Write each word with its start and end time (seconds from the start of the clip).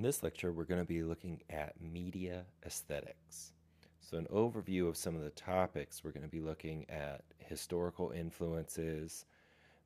In 0.00 0.04
this 0.04 0.22
lecture, 0.22 0.50
we're 0.50 0.64
going 0.64 0.80
to 0.80 0.86
be 0.86 1.02
looking 1.02 1.42
at 1.50 1.78
media 1.78 2.46
aesthetics. 2.64 3.52
So, 4.00 4.16
an 4.16 4.26
overview 4.32 4.88
of 4.88 4.96
some 4.96 5.14
of 5.14 5.20
the 5.20 5.28
topics, 5.28 6.02
we're 6.02 6.12
going 6.12 6.24
to 6.24 6.26
be 6.26 6.40
looking 6.40 6.88
at 6.88 7.20
historical 7.36 8.10
influences, 8.10 9.26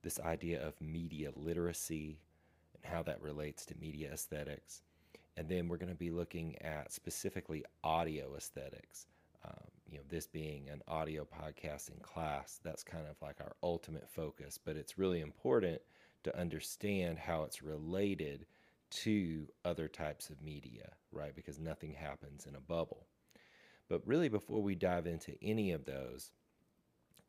this 0.05 0.21
idea 0.21 0.65
of 0.65 0.81
media 0.81 1.33
literacy, 1.35 2.21
and 2.77 2.95
how 2.95 3.03
that 3.03 3.21
relates 3.23 3.67
to 3.67 3.75
media 3.81 4.13
aesthetics. 4.13 4.83
And 5.37 5.49
then 5.49 5.67
we're 5.67 5.79
going 5.79 5.91
to 5.91 5.99
be 5.99 6.13
looking 6.13 6.63
at 6.63 6.93
specifically 6.93 7.65
audio 7.83 8.37
aesthetics. 8.37 9.09
Um, 9.45 9.67
you 9.91 9.99
know, 9.99 10.05
this 10.09 10.29
being 10.29 10.69
an 10.69 10.81
audio 10.87 11.27
podcasting 11.27 12.01
class, 12.03 12.61
that's 12.63 12.85
kind 12.85 13.09
of 13.11 13.17
like 13.21 13.41
our 13.41 13.57
ultimate 13.65 14.09
focus, 14.09 14.61
but 14.65 14.77
it's 14.77 14.97
really 14.97 15.23
important 15.23 15.83
to 16.23 16.39
understand 16.39 17.19
how 17.19 17.43
it's 17.43 17.65
related 17.65 18.47
to 18.95 19.49
other 19.65 19.89
types 19.89 20.31
of 20.31 20.43
media, 20.43 20.93
right? 21.13 21.35
Because 21.35 21.59
nothing 21.59 21.93
happens 21.93 22.47
in 22.47 22.55
a 22.55 22.61
bubble. 22.61 23.07
But 23.89 24.07
really, 24.07 24.29
before 24.29 24.63
we 24.63 24.75
dive 24.75 25.07
into 25.07 25.35
any 25.43 25.73
of 25.73 25.85
those, 25.85 26.31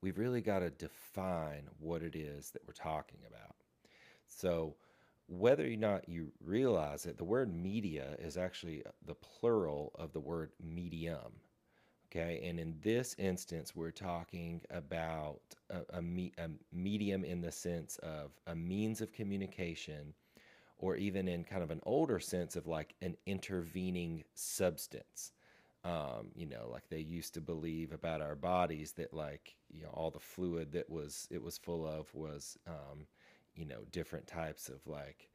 we've 0.01 0.17
really 0.17 0.41
got 0.41 0.59
to 0.59 0.69
define 0.69 1.63
what 1.79 2.03
it 2.03 2.15
is 2.15 2.51
that 2.51 2.61
we're 2.67 2.73
talking 2.73 3.19
about. 3.27 3.55
So, 4.27 4.75
whether 5.27 5.65
or 5.65 5.75
not 5.75 6.07
you 6.07 6.31
realize 6.39 7.07
it, 7.07 7.17
the 7.17 7.23
word 7.23 7.53
media 7.53 8.15
is 8.19 8.37
actually 8.37 8.85
uh, 8.85 8.91
the 9.05 9.15
plural 9.15 9.91
of 9.95 10.13
the 10.13 10.19
word 10.19 10.51
medium. 10.63 11.33
Okay, 12.11 12.47
and 12.47 12.59
in 12.59 12.75
this 12.81 13.15
instance, 13.17 13.75
we're 13.75 13.91
talking 13.91 14.61
about 14.69 15.39
a, 15.71 15.97
a, 15.97 16.01
me, 16.01 16.31
a 16.37 16.49
medium 16.71 17.25
in 17.25 17.41
the 17.41 17.51
sense 17.51 17.97
of 18.03 18.31
a 18.45 18.55
means 18.55 19.01
of 19.01 19.11
communication 19.11 20.13
or 20.77 20.95
even 20.95 21.27
in 21.27 21.43
kind 21.43 21.63
of 21.63 21.71
an 21.71 21.81
older 21.85 22.19
sense 22.19 22.55
of 22.55 22.67
like 22.67 22.95
an 23.01 23.15
intervening 23.25 24.23
substance. 24.33 25.31
Um, 25.83 26.31
you 26.35 26.47
know, 26.47 26.67
like 26.71 26.89
they 26.89 26.99
used 26.99 27.35
to 27.35 27.41
believe 27.41 27.93
about 27.93 28.21
our 28.21 28.35
bodies 28.35 28.93
that 28.93 29.13
like 29.13 29.55
you 29.69 29.83
know 29.83 29.89
all 29.89 30.09
the 30.09 30.19
fluid 30.19 30.71
that 30.71 30.89
was 30.89 31.27
it 31.29 31.41
was 31.41 31.57
full 31.57 31.85
of 31.87 32.13
was 32.15 32.57
um, 32.67 33.05
you 33.55 33.65
know 33.65 33.81
different 33.91 34.25
types 34.25 34.67
of 34.67 34.85
like 34.87 35.29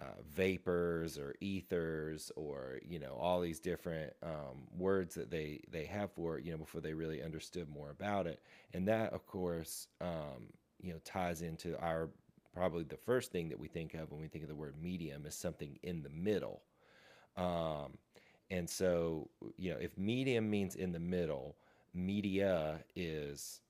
uh, 0.00 0.20
vapors 0.34 1.18
or 1.18 1.34
ethers 1.40 2.30
or 2.36 2.78
you 2.86 2.98
know 2.98 3.16
all 3.18 3.40
these 3.40 3.60
different 3.60 4.12
um, 4.22 4.66
words 4.76 5.14
that 5.14 5.30
they 5.30 5.60
they 5.70 5.86
have 5.86 6.10
for 6.12 6.38
you 6.38 6.50
know 6.50 6.58
before 6.58 6.82
they 6.82 6.92
really 6.92 7.22
understood 7.22 7.66
more 7.70 7.90
about 7.90 8.26
it 8.26 8.42
and 8.74 8.86
that 8.86 9.12
of 9.14 9.26
course 9.26 9.88
um, 10.02 10.48
you 10.82 10.92
know 10.92 10.98
ties 11.04 11.40
into 11.40 11.78
our 11.80 12.10
probably 12.56 12.84
the 12.84 12.96
first 12.96 13.30
thing 13.30 13.50
that 13.50 13.60
we 13.60 13.68
think 13.68 13.92
of 13.92 14.10
when 14.10 14.20
we 14.20 14.28
think 14.28 14.42
of 14.42 14.48
the 14.48 14.54
word 14.54 14.74
medium 14.80 15.26
is 15.26 15.34
something 15.34 15.78
in 15.82 16.02
the 16.02 16.08
middle. 16.08 16.62
Um, 17.36 17.98
and 18.50 18.68
so, 18.68 19.28
you 19.58 19.70
know, 19.70 19.78
if 19.78 19.96
medium 19.98 20.48
means 20.48 20.74
in 20.74 20.90
the 20.90 20.98
middle, 20.98 21.56
media 21.92 22.78
is, 22.94 23.60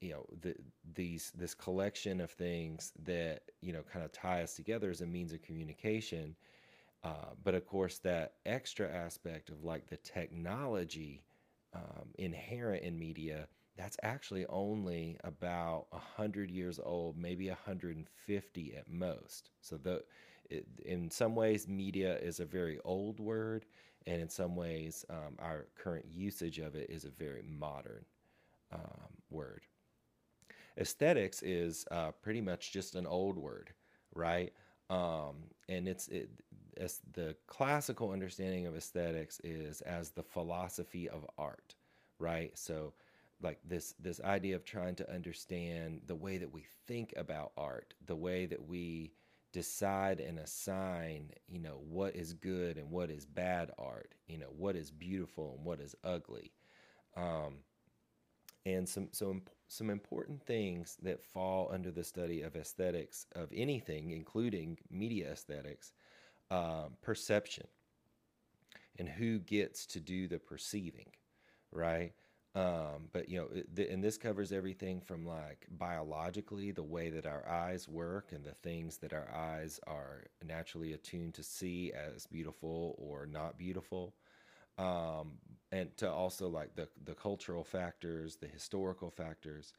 you 0.00 0.12
know, 0.12 0.26
the, 0.40 0.54
these 0.94 1.32
this 1.34 1.52
collection 1.52 2.20
of 2.20 2.30
things 2.30 2.92
that 3.04 3.42
you 3.60 3.74
know 3.74 3.82
kind 3.92 4.04
of 4.04 4.12
tie 4.12 4.42
us 4.42 4.54
together 4.54 4.88
as 4.90 5.02
a 5.02 5.06
means 5.06 5.34
of 5.34 5.42
communication. 5.42 6.34
Uh, 7.04 7.32
but 7.44 7.54
of 7.54 7.66
course, 7.66 7.98
that 7.98 8.34
extra 8.46 8.88
aspect 8.88 9.50
of 9.50 9.64
like 9.64 9.86
the 9.88 9.96
technology 9.98 11.22
um, 11.74 12.08
inherent 12.18 12.82
in 12.84 12.98
media 12.98 13.46
that's 13.80 13.96
actually 14.02 14.44
only 14.46 15.16
about 15.24 15.86
100 15.90 16.50
years 16.50 16.78
old, 16.82 17.16
maybe 17.16 17.48
150 17.48 18.74
at 18.76 18.90
most. 18.90 19.50
So 19.62 19.76
the 19.76 20.04
it, 20.50 20.66
in 20.84 21.10
some 21.10 21.34
ways, 21.34 21.66
media 21.66 22.18
is 22.18 22.40
a 22.40 22.44
very 22.44 22.78
old 22.84 23.20
word, 23.20 23.64
and 24.06 24.20
in 24.20 24.28
some 24.28 24.54
ways, 24.54 25.04
um, 25.08 25.36
our 25.38 25.66
current 25.76 26.04
usage 26.10 26.58
of 26.58 26.74
it 26.74 26.90
is 26.90 27.04
a 27.04 27.10
very 27.10 27.42
modern 27.42 28.04
um, 28.72 29.08
word. 29.30 29.62
Aesthetics 30.78 31.42
is 31.42 31.86
uh, 31.90 32.10
pretty 32.22 32.40
much 32.40 32.72
just 32.72 32.96
an 32.96 33.06
old 33.06 33.38
word, 33.38 33.72
right? 34.14 34.52
Um, 34.90 35.44
and 35.68 35.88
it's 35.88 36.08
it, 36.08 36.30
as 36.76 37.00
the 37.12 37.34
classical 37.46 38.10
understanding 38.10 38.66
of 38.66 38.76
aesthetics 38.76 39.40
is 39.44 39.80
as 39.82 40.10
the 40.10 40.22
philosophy 40.22 41.08
of 41.08 41.26
art, 41.38 41.74
right? 42.18 42.56
So 42.58 42.92
like 43.42 43.58
this 43.64 43.94
this 44.00 44.20
idea 44.20 44.56
of 44.56 44.64
trying 44.64 44.94
to 44.96 45.12
understand 45.12 46.02
the 46.06 46.14
way 46.14 46.38
that 46.38 46.52
we 46.52 46.64
think 46.86 47.12
about 47.16 47.52
art, 47.56 47.94
the 48.06 48.16
way 48.16 48.46
that 48.46 48.66
we 48.66 49.12
decide 49.52 50.20
and 50.20 50.38
assign, 50.38 51.30
you 51.48 51.58
know, 51.58 51.80
what 51.88 52.14
is 52.14 52.32
good 52.34 52.76
and 52.76 52.90
what 52.90 53.10
is 53.10 53.26
bad 53.26 53.70
art, 53.78 54.14
you 54.28 54.38
know, 54.38 54.52
what 54.56 54.76
is 54.76 54.90
beautiful 54.90 55.54
and 55.56 55.64
what 55.64 55.80
is 55.80 55.94
ugly. 56.04 56.52
Um, 57.16 57.58
and 58.66 58.88
some 58.88 59.08
some 59.12 59.42
some 59.68 59.90
important 59.90 60.42
things 60.42 60.96
that 61.02 61.22
fall 61.22 61.70
under 61.72 61.90
the 61.90 62.04
study 62.04 62.42
of 62.42 62.56
aesthetics 62.56 63.26
of 63.34 63.50
anything, 63.54 64.10
including 64.10 64.78
media 64.90 65.32
aesthetics, 65.32 65.92
um, 66.50 66.96
perception, 67.02 67.66
and 68.98 69.08
who 69.08 69.38
gets 69.38 69.86
to 69.86 70.00
do 70.00 70.28
the 70.28 70.38
perceiving, 70.38 71.10
right? 71.72 72.12
Um, 72.54 73.08
but 73.12 73.28
you 73.28 73.38
know, 73.38 73.48
th- 73.76 73.90
and 73.90 74.02
this 74.02 74.18
covers 74.18 74.50
everything 74.50 75.00
from 75.00 75.24
like 75.24 75.66
biologically, 75.70 76.72
the 76.72 76.82
way 76.82 77.08
that 77.10 77.26
our 77.26 77.48
eyes 77.48 77.88
work 77.88 78.32
and 78.32 78.44
the 78.44 78.54
things 78.54 78.98
that 78.98 79.12
our 79.12 79.28
eyes 79.32 79.78
are 79.86 80.24
naturally 80.44 80.92
attuned 80.92 81.34
to 81.34 81.44
see 81.44 81.92
as 81.92 82.26
beautiful 82.26 82.96
or 82.98 83.26
not 83.26 83.56
beautiful. 83.56 84.14
Um, 84.78 85.34
and 85.72 85.96
to 85.98 86.10
also 86.10 86.48
like 86.48 86.74
the, 86.74 86.88
the 87.04 87.14
cultural 87.14 87.62
factors, 87.62 88.36
the 88.36 88.48
historical 88.48 89.10
factors. 89.10 89.72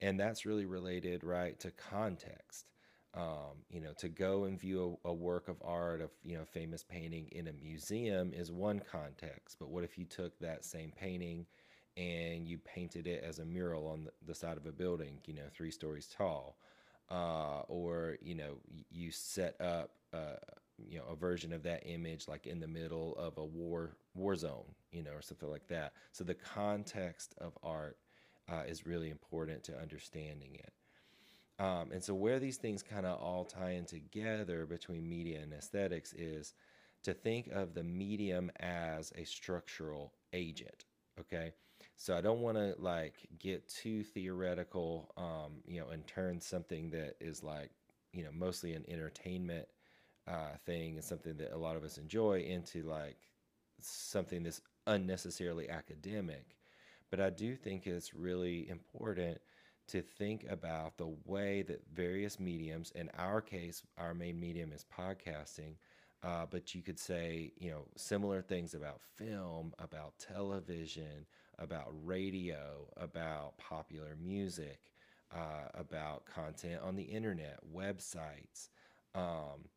And 0.00 0.18
that's 0.18 0.46
really 0.46 0.66
related, 0.66 1.22
right, 1.24 1.58
to 1.60 1.70
context. 1.70 2.66
Um, 3.14 3.64
you 3.70 3.80
know, 3.80 3.92
to 3.98 4.08
go 4.08 4.44
and 4.44 4.60
view 4.60 4.98
a, 5.04 5.08
a, 5.08 5.14
work 5.14 5.48
of 5.48 5.56
art 5.64 6.02
of, 6.02 6.10
you 6.22 6.36
know, 6.36 6.44
famous 6.44 6.84
painting 6.84 7.28
in 7.32 7.48
a 7.48 7.52
museum 7.52 8.32
is 8.34 8.52
one 8.52 8.80
context. 8.80 9.56
But 9.58 9.70
what 9.70 9.84
if 9.84 9.96
you 9.96 10.04
took 10.04 10.38
that 10.40 10.66
same 10.66 10.92
painting 10.94 11.46
and 11.96 12.46
you 12.46 12.58
painted 12.58 13.06
it 13.06 13.22
as 13.24 13.38
a 13.38 13.44
mural 13.44 13.86
on 13.86 14.08
the 14.26 14.34
side 14.34 14.56
of 14.56 14.66
a 14.66 14.72
building, 14.72 15.18
you 15.26 15.34
know, 15.34 15.48
three 15.54 15.70
stories 15.70 16.06
tall, 16.08 16.58
uh, 17.10 17.60
or 17.68 18.16
you 18.20 18.34
know, 18.34 18.58
you 18.90 19.10
set 19.10 19.60
up, 19.60 19.92
uh, 20.12 20.36
you 20.78 20.98
know, 20.98 21.04
a 21.10 21.16
version 21.16 21.52
of 21.52 21.62
that 21.62 21.82
image 21.86 22.28
like 22.28 22.46
in 22.46 22.60
the 22.60 22.66
middle 22.68 23.14
of 23.16 23.38
a 23.38 23.44
war 23.44 23.96
war 24.14 24.36
zone, 24.36 24.74
you 24.92 25.02
know, 25.02 25.12
or 25.12 25.22
something 25.22 25.50
like 25.50 25.66
that. 25.68 25.92
So 26.12 26.24
the 26.24 26.34
context 26.34 27.34
of 27.38 27.56
art 27.62 27.96
uh, 28.50 28.62
is 28.66 28.86
really 28.86 29.10
important 29.10 29.64
to 29.64 29.78
understanding 29.78 30.54
it. 30.56 30.72
Um, 31.58 31.90
and 31.92 32.02
so 32.04 32.14
where 32.14 32.38
these 32.38 32.58
things 32.58 32.82
kind 32.82 33.06
of 33.06 33.18
all 33.20 33.44
tie 33.44 33.70
in 33.72 33.86
together 33.86 34.66
between 34.66 35.08
media 35.08 35.40
and 35.40 35.52
aesthetics 35.52 36.12
is 36.12 36.54
to 37.04 37.14
think 37.14 37.48
of 37.48 37.74
the 37.74 37.82
medium 37.84 38.50
as 38.60 39.12
a 39.16 39.24
structural 39.24 40.12
agent. 40.32 40.84
Okay. 41.18 41.52
So 41.96 42.16
I 42.16 42.20
don't 42.20 42.40
want 42.40 42.56
to 42.58 42.74
like 42.78 43.14
get 43.38 43.68
too 43.68 44.02
theoretical, 44.04 45.12
um, 45.16 45.62
you 45.66 45.80
know, 45.80 45.88
and 45.88 46.06
turn 46.06 46.40
something 46.40 46.90
that 46.90 47.16
is 47.20 47.42
like, 47.42 47.70
you 48.12 48.22
know, 48.22 48.30
mostly 48.32 48.74
an 48.74 48.84
entertainment 48.88 49.66
uh, 50.28 50.56
thing 50.64 50.96
and 50.96 51.04
something 51.04 51.36
that 51.38 51.54
a 51.54 51.58
lot 51.58 51.76
of 51.76 51.84
us 51.84 51.98
enjoy 51.98 52.40
into 52.40 52.82
like 52.82 53.16
something 53.80 54.42
that's 54.42 54.60
unnecessarily 54.86 55.68
academic. 55.70 56.56
But 57.10 57.20
I 57.20 57.30
do 57.30 57.56
think 57.56 57.86
it's 57.86 58.14
really 58.14 58.68
important 58.68 59.38
to 59.88 60.02
think 60.02 60.44
about 60.50 60.98
the 60.98 61.14
way 61.24 61.62
that 61.62 61.82
various 61.94 62.40
mediums, 62.40 62.90
in 62.94 63.08
our 63.16 63.40
case, 63.40 63.82
our 63.96 64.14
main 64.14 64.38
medium 64.38 64.72
is 64.72 64.84
podcasting, 64.96 65.74
uh, 66.24 66.44
but 66.50 66.74
you 66.74 66.82
could 66.82 66.98
say, 66.98 67.52
you 67.56 67.70
know, 67.70 67.86
similar 67.96 68.42
things 68.42 68.74
about 68.74 69.00
film, 69.16 69.72
about 69.78 70.18
television, 70.18 71.24
about 71.58 71.92
radio, 72.04 72.86
about 72.96 73.56
popular 73.58 74.16
music, 74.22 74.80
uh, 75.34 75.68
about 75.74 76.24
content 76.26 76.80
on 76.82 76.96
the 76.96 77.02
internet, 77.02 77.58
websites. 77.74 78.68
Um, 79.14 79.68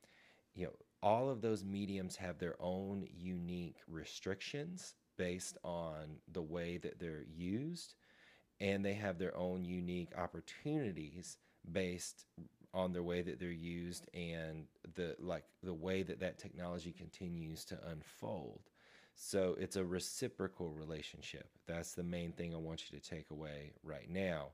you 0.55 0.65
know, 0.65 0.73
all 1.01 1.29
of 1.29 1.41
those 1.41 1.63
mediums 1.63 2.15
have 2.17 2.39
their 2.39 2.55
own 2.59 3.07
unique 3.17 3.77
restrictions 3.87 4.95
based 5.17 5.57
on 5.63 6.17
the 6.31 6.41
way 6.41 6.77
that 6.77 6.99
they're 6.99 7.25
used, 7.35 7.95
and 8.59 8.83
they 8.83 8.93
have 8.93 9.17
their 9.17 9.35
own 9.37 9.63
unique 9.63 10.11
opportunities 10.17 11.37
based 11.71 12.25
on 12.73 12.93
the 12.93 13.03
way 13.03 13.21
that 13.21 13.39
they're 13.39 13.51
used 13.51 14.07
and 14.13 14.65
the 14.95 15.15
like 15.19 15.43
the 15.63 15.73
way 15.73 16.03
that 16.03 16.19
that 16.19 16.37
technology 16.37 16.91
continues 16.91 17.65
to 17.65 17.77
unfold. 17.89 18.59
So 19.21 19.57
it's 19.59 19.75
a 19.75 19.83
reciprocal 19.83 20.71
relationship. 20.71 21.49
That's 21.67 21.91
the 21.91 22.03
main 22.03 22.31
thing 22.31 22.53
I 22.53 22.57
want 22.57 22.85
you 22.89 22.97
to 22.97 23.09
take 23.09 23.31
away 23.31 23.73
right 23.83 24.09
now 24.09 24.51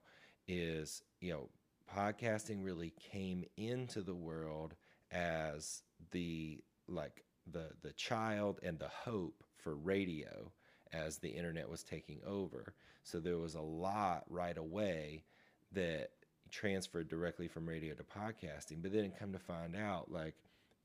is, 0.48 1.04
you 1.22 1.32
know, 1.32 1.50
podcasting 1.96 2.66
really 2.66 2.92
came 3.12 3.46
into 3.58 4.02
the 4.02 4.16
world 4.16 4.74
as 5.12 5.84
the 6.10 6.64
like 6.88 7.24
the 7.52 7.70
the 7.84 7.94
child 7.94 8.60
and 8.64 8.80
the 8.80 8.88
hope 8.88 9.44
for 9.56 9.76
radio 9.76 10.52
as 10.92 11.20
the 11.20 11.30
internet 11.30 11.70
was 11.70 11.84
taking 11.84 12.20
over. 12.26 12.74
So 13.04 13.20
there 13.20 13.38
was 13.38 13.54
a 13.54 13.62
lot 13.62 14.24
right 14.30 14.58
away 14.58 15.26
that 15.74 16.10
transferred 16.50 17.08
directly 17.08 17.48
from 17.48 17.70
radio 17.70 17.94
to 17.94 18.04
podcasting. 18.04 18.82
But 18.82 18.94
then 18.94 19.12
come 19.12 19.32
to 19.32 19.40
find 19.40 19.76
out, 19.76 20.12
like 20.12 20.34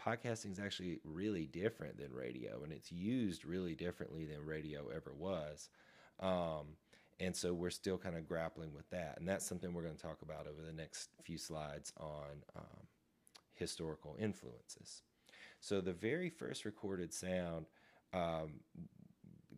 podcasting 0.01 0.53
is 0.53 0.59
actually 0.59 1.01
really 1.05 1.47
different 1.47 1.99
than 1.99 2.13
radio, 2.13 2.63
and 2.63 2.73
it's 2.73 2.91
used 2.91 3.45
really 3.45 3.75
differently 3.75 4.25
than 4.25 4.45
radio 4.45 4.89
ever 4.95 5.13
was. 5.17 5.69
Um, 6.21 6.77
and 7.19 7.37
so 7.37 7.53
we're 7.53 7.71
still 7.71 7.99
kind 7.99 8.17
of 8.17 8.27
grappling 8.27 8.73
with 8.75 8.89
that, 8.91 9.19
and 9.19 9.29
that's 9.29 9.47
something 9.47 9.73
we're 9.73 9.83
going 9.83 9.97
to 9.97 10.03
talk 10.03 10.23
about 10.23 10.47
over 10.47 10.63
the 10.67 10.73
next 10.73 11.11
few 11.23 11.39
slides 11.39 11.93
on 11.99 12.45
um, 12.57 12.87
historical 13.55 14.17
influences. 14.19 15.03
So 15.61 15.81
the 15.81 15.93
very 15.93 16.31
first 16.31 16.65
recorded 16.65 17.13
sound 17.13 17.67
um, 18.15 18.61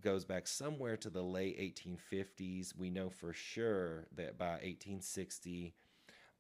goes 0.01 0.25
back 0.25 0.49
somewhere 0.49 0.97
to 0.97 1.09
the 1.09 1.23
late 1.23 1.59
1850s. 1.59 2.77
We 2.77 2.91
know 2.91 3.09
for 3.09 3.33
sure 3.33 4.07
that 4.17 4.37
by 4.37 4.53
1860, 4.53 5.75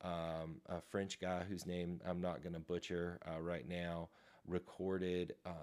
um, 0.03 0.61
a 0.67 0.81
French 0.81 1.21
guy 1.21 1.45
whose 1.49 1.67
name 1.67 2.01
I'm 2.07 2.21
not 2.21 2.43
going 2.43 2.55
to 2.55 2.61
butcher 2.61 3.21
uh, 3.27 3.41
right 3.41 3.69
now 3.69 4.09
recorded 4.47 5.35
um, 5.47 5.55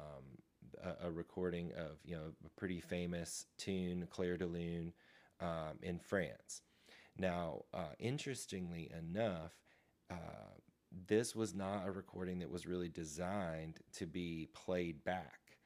a, 0.84 1.08
a, 1.08 1.12
recording 1.12 1.72
of 1.78 1.98
you 2.06 2.16
know 2.16 2.32
a 2.46 2.50
pretty 2.58 2.80
famous 2.80 3.46
tune, 3.58 4.08
Clair 4.10 4.38
de 4.38 4.46
Lune, 4.46 4.94
um, 5.42 5.78
in 5.82 6.00
France. 6.00 6.62
Now, 7.18 7.64
uh, 7.74 7.94
interestingly 8.00 8.90
enough, 8.98 9.52
uh, 10.10 10.56
this 11.08 11.36
was 11.36 11.54
not 11.54 11.86
a 11.86 11.92
recording 11.92 12.40
that 12.40 12.50
was 12.50 12.66
really 12.66 12.88
designed 12.88 13.80
to 13.98 14.06
be 14.06 14.48
played 14.54 15.04
back. 15.04 15.58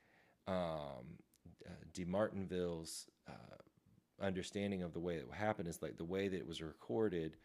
Um, 0.47 1.19
uh, 1.65 1.69
De 1.93 2.05
Martinville's 2.05 3.07
uh, 3.29 4.23
understanding 4.23 4.81
of 4.81 4.93
the 4.93 4.99
way 4.99 5.15
it 5.15 5.27
happened 5.31 5.67
is 5.67 5.81
like 5.81 5.97
the 5.97 6.03
way 6.03 6.27
that 6.27 6.37
it 6.37 6.47
was 6.47 6.61
recorded 6.61 7.37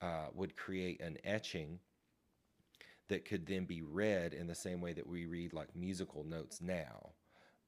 uh, 0.00 0.26
would 0.34 0.56
create 0.56 1.00
an 1.00 1.18
etching 1.24 1.80
that 3.08 3.24
could 3.24 3.46
then 3.46 3.64
be 3.64 3.82
read 3.82 4.34
in 4.34 4.46
the 4.46 4.54
same 4.54 4.80
way 4.80 4.92
that 4.92 5.06
we 5.06 5.26
read 5.26 5.52
like 5.52 5.74
musical 5.74 6.24
notes 6.24 6.60
now. 6.60 7.10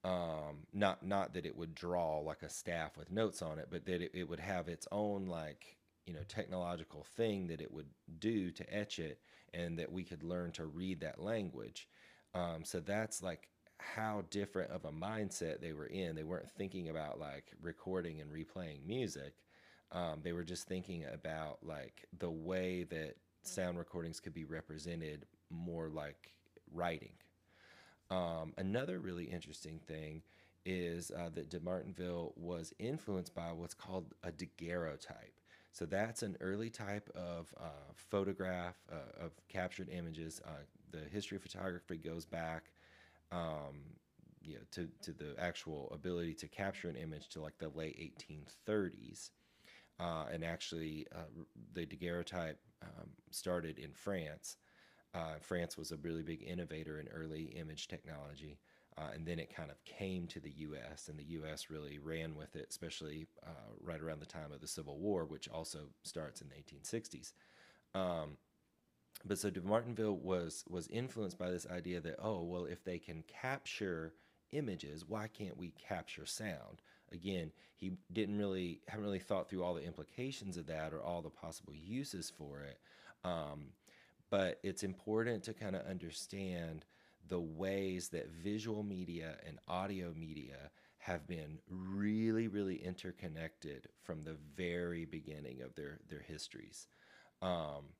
Um, 0.02 0.66
not 0.72 1.04
not 1.04 1.34
that 1.34 1.44
it 1.46 1.56
would 1.56 1.74
draw 1.74 2.20
like 2.20 2.42
a 2.42 2.48
staff 2.48 2.96
with 2.96 3.10
notes 3.10 3.42
on 3.42 3.58
it, 3.58 3.68
but 3.70 3.84
that 3.86 4.00
it, 4.02 4.10
it 4.14 4.28
would 4.28 4.40
have 4.40 4.68
its 4.68 4.86
own 4.90 5.26
like 5.26 5.76
you 6.06 6.14
know 6.14 6.20
technological 6.28 7.04
thing 7.16 7.48
that 7.48 7.60
it 7.60 7.72
would 7.72 7.88
do 8.18 8.50
to 8.52 8.74
etch 8.74 8.98
it, 8.98 9.20
and 9.52 9.78
that 9.78 9.92
we 9.92 10.04
could 10.04 10.22
learn 10.22 10.52
to 10.52 10.64
read 10.66 11.00
that 11.00 11.20
language. 11.22 11.88
Um, 12.34 12.64
so 12.64 12.80
that's 12.80 13.22
like 13.22 13.48
how 13.78 14.24
different 14.30 14.70
of 14.70 14.84
a 14.84 14.92
mindset 14.92 15.60
they 15.60 15.72
were 15.72 15.86
in. 15.86 16.14
They 16.14 16.22
weren't 16.22 16.50
thinking 16.50 16.88
about 16.88 17.18
like 17.18 17.52
recording 17.60 18.20
and 18.20 18.30
replaying 18.30 18.86
music. 18.86 19.34
Um, 19.92 20.20
they 20.22 20.32
were 20.32 20.44
just 20.44 20.68
thinking 20.68 21.04
about 21.12 21.58
like 21.62 22.04
the 22.18 22.30
way 22.30 22.84
that 22.84 23.16
sound 23.42 23.78
recordings 23.78 24.20
could 24.20 24.34
be 24.34 24.44
represented 24.44 25.26
more 25.50 25.88
like 25.88 26.30
writing. 26.72 27.12
Um, 28.10 28.52
another 28.56 28.98
really 28.98 29.24
interesting 29.24 29.80
thing 29.86 30.22
is 30.64 31.10
uh, 31.10 31.30
that 31.34 31.48
De 31.48 31.58
Martinville 31.60 32.32
was 32.36 32.72
influenced 32.78 33.34
by 33.34 33.52
what's 33.52 33.74
called 33.74 34.14
a 34.22 34.30
daguerreotype. 34.30 35.34
So 35.72 35.86
that's 35.86 36.22
an 36.22 36.36
early 36.40 36.68
type 36.68 37.08
of 37.14 37.54
uh, 37.58 37.92
photograph 37.94 38.76
uh, 38.90 39.24
of 39.24 39.32
captured 39.48 39.88
images. 39.88 40.40
Uh, 40.44 40.64
the 40.90 41.08
history 41.10 41.36
of 41.36 41.42
photography 41.42 41.96
goes 41.96 42.26
back 42.26 42.72
um, 43.30 43.78
you 44.42 44.54
know, 44.54 44.60
to, 44.72 44.88
to 45.02 45.12
the 45.12 45.34
actual 45.38 45.88
ability 45.94 46.34
to 46.34 46.48
capture 46.48 46.88
an 46.88 46.96
image 46.96 47.28
to 47.28 47.40
like 47.40 47.58
the 47.58 47.68
late 47.68 47.96
1830s. 47.98 49.30
Uh, 50.00 50.24
and 50.32 50.44
actually, 50.44 51.06
uh, 51.14 51.42
the 51.74 51.84
daguerreotype 51.84 52.58
um, 52.82 53.08
started 53.30 53.78
in 53.78 53.92
France. 53.92 54.56
Uh, 55.14 55.34
France 55.40 55.76
was 55.76 55.92
a 55.92 55.96
really 55.98 56.22
big 56.22 56.42
innovator 56.42 56.98
in 56.98 57.08
early 57.08 57.52
image 57.58 57.88
technology. 57.88 58.58
Uh, 58.98 59.10
and 59.14 59.26
then 59.26 59.38
it 59.38 59.54
kind 59.54 59.70
of 59.70 59.82
came 59.84 60.26
to 60.26 60.40
the 60.40 60.50
U.S., 60.50 61.08
and 61.08 61.18
the 61.18 61.24
U.S. 61.24 61.70
really 61.70 61.98
ran 61.98 62.34
with 62.34 62.56
it, 62.56 62.66
especially 62.68 63.26
uh, 63.46 63.72
right 63.80 64.00
around 64.00 64.20
the 64.20 64.26
time 64.26 64.52
of 64.52 64.60
the 64.60 64.66
Civil 64.66 64.98
War, 64.98 65.24
which 65.24 65.48
also 65.48 65.78
starts 66.02 66.40
in 66.40 66.48
the 66.48 66.54
1860s. 66.54 67.32
Um, 67.94 68.36
but 69.24 69.38
so 69.38 69.50
De 69.50 69.60
Martinville 69.60 70.16
was 70.16 70.64
was 70.68 70.88
influenced 70.88 71.38
by 71.38 71.50
this 71.50 71.66
idea 71.66 72.00
that 72.00 72.16
oh 72.22 72.42
well 72.42 72.64
if 72.64 72.84
they 72.84 72.98
can 72.98 73.22
capture 73.28 74.14
images 74.52 75.04
why 75.06 75.28
can't 75.28 75.56
we 75.56 75.72
capture 75.88 76.26
sound? 76.26 76.82
Again 77.12 77.52
he 77.76 77.92
didn't 78.12 78.38
really 78.38 78.80
haven't 78.88 79.04
really 79.04 79.18
thought 79.18 79.48
through 79.48 79.64
all 79.64 79.74
the 79.74 79.84
implications 79.84 80.56
of 80.56 80.66
that 80.66 80.92
or 80.92 81.02
all 81.02 81.22
the 81.22 81.30
possible 81.30 81.74
uses 81.74 82.30
for 82.30 82.60
it. 82.60 82.78
Um, 83.24 83.70
but 84.30 84.60
it's 84.62 84.82
important 84.82 85.42
to 85.44 85.54
kind 85.54 85.74
of 85.74 85.86
understand 85.86 86.84
the 87.28 87.40
ways 87.40 88.08
that 88.10 88.30
visual 88.30 88.82
media 88.82 89.36
and 89.46 89.58
audio 89.66 90.12
media 90.14 90.70
have 90.98 91.26
been 91.26 91.58
really 91.68 92.48
really 92.48 92.76
interconnected 92.76 93.88
from 94.02 94.24
the 94.24 94.36
very 94.56 95.04
beginning 95.04 95.62
of 95.62 95.74
their 95.74 96.00
their 96.08 96.20
histories. 96.20 96.86
Um, 97.42 97.94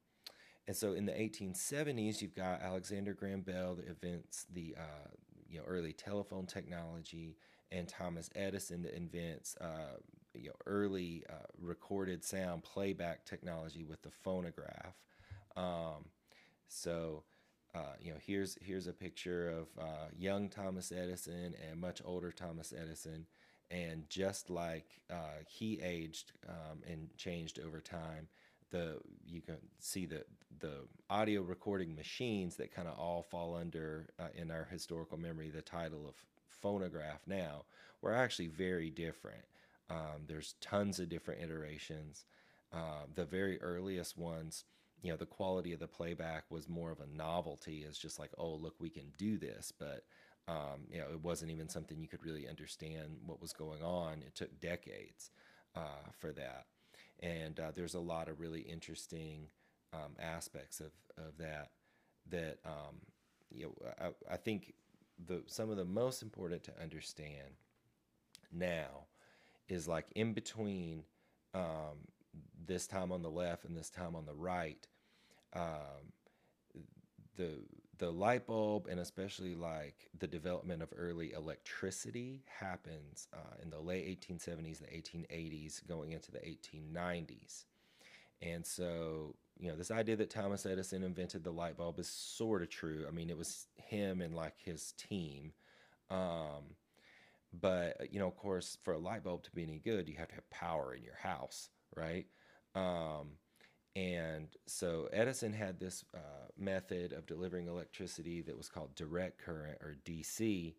and 0.67 0.77
so 0.77 0.93
in 0.93 1.07
the 1.07 1.13
1870s, 1.13 2.23
you've 2.23 2.37
got 2.37 2.63
Alexander 2.63 3.13
Graham 3.15 3.41
Bell 3.41 3.75
that 3.75 3.89
invents 3.89 4.47
the 4.53 4.77
uh, 4.79 5.09
you 5.51 5.59
know 5.59 5.65
early 5.67 5.93
telephone 5.93 6.47
technology, 6.47 7.37
and 7.73 7.89
Thomas 7.89 8.31
Edison 8.35 8.83
that 8.83 8.97
invents 8.97 9.57
uh, 9.61 9.99
you 10.35 10.49
know 10.49 10.57
early 10.67 11.25
uh, 11.29 11.47
recorded 11.59 12.25
sound 12.25 12.63
playback 12.63 13.25
technology 13.25 13.85
with 13.85 14.03
the 14.03 14.11
phonograph. 14.11 14.95
Um, 15.57 16.07
so 16.69 17.25
uh, 17.75 17.95
you 18.01 18.13
know 18.13 18.19
here's 18.25 18.57
here's 18.61 18.87
a 18.87 18.93
picture 18.93 19.51
of 19.51 19.69
uh, 19.83 20.09
young 20.17 20.49
Thomas 20.49 20.93
Edison 20.93 21.55
and 21.69 21.81
much 21.81 22.01
older 22.05 22.31
Thomas 22.33 22.73
Edison. 22.77 23.27
And 23.73 24.09
just 24.09 24.51
like 24.51 24.87
uh, 25.09 25.45
he 25.49 25.81
aged 25.81 26.33
um, 26.49 26.81
and 26.89 27.09
changed 27.17 27.61
over 27.65 27.81
time, 27.81 28.27
the 28.71 28.99
you 29.25 29.41
can 29.41 29.59
see 29.79 30.07
the 30.07 30.25
the 30.59 30.87
audio 31.09 31.43
recording 31.43 31.95
machines 31.95 32.57
that 32.57 32.75
kind 32.75 32.89
of 32.89 32.99
all 32.99 33.23
fall 33.23 33.55
under 33.55 34.09
uh, 34.19 34.29
in 34.35 34.51
our 34.51 34.67
historical 34.71 35.19
memory 35.19 35.51
the 35.51 35.63
title 35.63 36.07
of 36.09 36.15
phonograph 36.49 37.21
now 37.27 37.65
were 38.03 38.15
actually 38.15 38.49
very 38.49 38.91
different. 38.91 39.45
Um, 39.89 40.25
there's 40.27 40.55
tons 40.61 41.01
of 41.01 41.09
different 41.09 41.43
iterations. 41.43 42.25
Uh, 42.73 43.07
the 43.15 43.25
very 43.25 43.61
earliest 43.61 44.17
ones, 44.17 44.65
you 45.03 45.11
know, 45.11 45.17
the 45.17 45.27
quality 45.27 45.73
of 45.73 45.81
the 45.81 45.89
playback 45.89 46.45
was 46.51 46.69
more 46.69 46.91
of 46.91 47.01
a 47.01 47.17
novelty. 47.17 47.85
It's 47.87 47.99
just 47.99 48.19
like, 48.19 48.31
oh, 48.39 48.55
look, 48.55 48.75
we 48.79 48.91
can 48.91 49.13
do 49.19 49.39
this, 49.39 49.73
but 49.77 50.05
um, 50.49 50.87
you 50.91 50.99
know, 50.99 51.07
it 51.13 51.23
wasn't 51.23 51.51
even 51.51 51.69
something 51.69 52.01
you 52.01 52.09
could 52.09 52.25
really 52.25 52.49
understand 52.49 53.19
what 53.25 53.41
was 53.41 53.53
going 53.53 53.83
on. 53.83 54.23
It 54.27 54.35
took 54.35 54.61
decades 54.61 55.31
uh, 55.77 56.11
for 56.19 56.33
that 56.33 56.67
and 57.21 57.61
uh, 57.61 57.71
there's 57.75 57.95
a 57.95 58.01
lot 58.01 58.29
of 58.29 58.41
really 58.41 58.63
interesting 58.63 59.47
um, 59.93 60.17
aspects 60.21 60.81
of, 60.81 60.93
of 61.17 61.37
that 61.39 61.71
that 62.31 62.59
um, 62.65 62.97
you 63.51 63.65
know 63.65 63.75
I, 64.01 64.35
I, 64.35 64.37
think 64.37 64.75
the 65.27 65.43
some 65.47 65.71
of 65.71 65.77
the 65.77 65.85
most 65.85 66.23
important 66.23 66.63
to 66.65 66.73
understand 66.81 67.57
now 68.53 69.07
is 69.69 69.89
like 69.89 70.07
in 70.15 70.33
between 70.33 71.05
um, 71.55 72.07
this 72.67 72.87
time 72.87 73.11
on 73.11 73.23
the 73.23 73.31
left 73.31 73.65
and 73.65 73.77
this 73.77 73.91
time 73.91 74.15
on 74.15 74.27
the 74.27 74.35
right 74.35 74.87
um, 75.55 76.13
the 77.37 77.59
the 78.01 78.11
light 78.11 78.47
bulb 78.47 78.87
and 78.91 78.99
especially 78.99 79.55
like 79.55 80.09
the 80.19 80.27
development 80.27 80.83
of 80.83 80.89
early 80.97 81.33
electricity 81.33 82.43
happens 82.47 83.29
uh, 83.35 83.63
in 83.63 83.69
the 83.69 83.79
late 83.79 84.21
1870s, 84.27 84.79
the 84.79 84.87
1880s, 84.87 85.87
going 85.87 86.13
into 86.13 86.31
the 86.33 86.39
1890s. 86.39 87.67
And 88.41 88.65
so, 88.65 89.35
you 89.61 89.69
know, 89.69 89.77
this 89.77 89.91
idea 89.91 90.17
that 90.17 90.31
Thomas 90.31 90.65
Edison 90.65 91.03
invented 91.03 91.45
the 91.45 91.53
light 91.53 91.77
bulb 91.77 91.99
is 91.99 92.09
sort 92.09 92.63
of 92.63 92.71
true. 92.71 93.05
I 93.07 93.11
mean, 93.11 93.29
it 93.29 93.37
was 93.37 93.67
him 93.77 94.23
and 94.23 94.35
like 94.35 94.55
his 94.57 94.93
team. 94.97 95.53
Um, 96.11 96.77
but, 97.53 98.11
you 98.11 98.19
know, 98.19 98.29
of 98.29 98.37
course, 98.37 98.79
for 98.83 98.95
a 98.95 98.99
light 98.99 99.23
bulb 99.23 99.43
to 99.45 99.51
be 99.51 99.63
any 99.63 99.79
good, 99.79 100.09
you 100.09 100.17
have 100.17 100.29
to 100.29 100.35
have 100.35 100.49
power 100.51 100.95
in 100.95 101.03
your 101.03 101.17
house, 101.17 101.69
right? 101.95 102.27
Um, 102.75 103.33
and 103.95 104.49
so 104.67 105.09
Edison 105.13 105.53
had 105.53 105.79
this 105.79 106.05
uh, 106.15 106.49
method 106.57 107.13
of 107.13 107.27
delivering 107.27 107.69
electricity 107.69 108.41
that 108.43 108.57
was 108.57 108.69
called 108.69 108.95
direct 108.95 109.45
current 109.45 109.79
or 109.83 109.97
DC. 110.07 110.75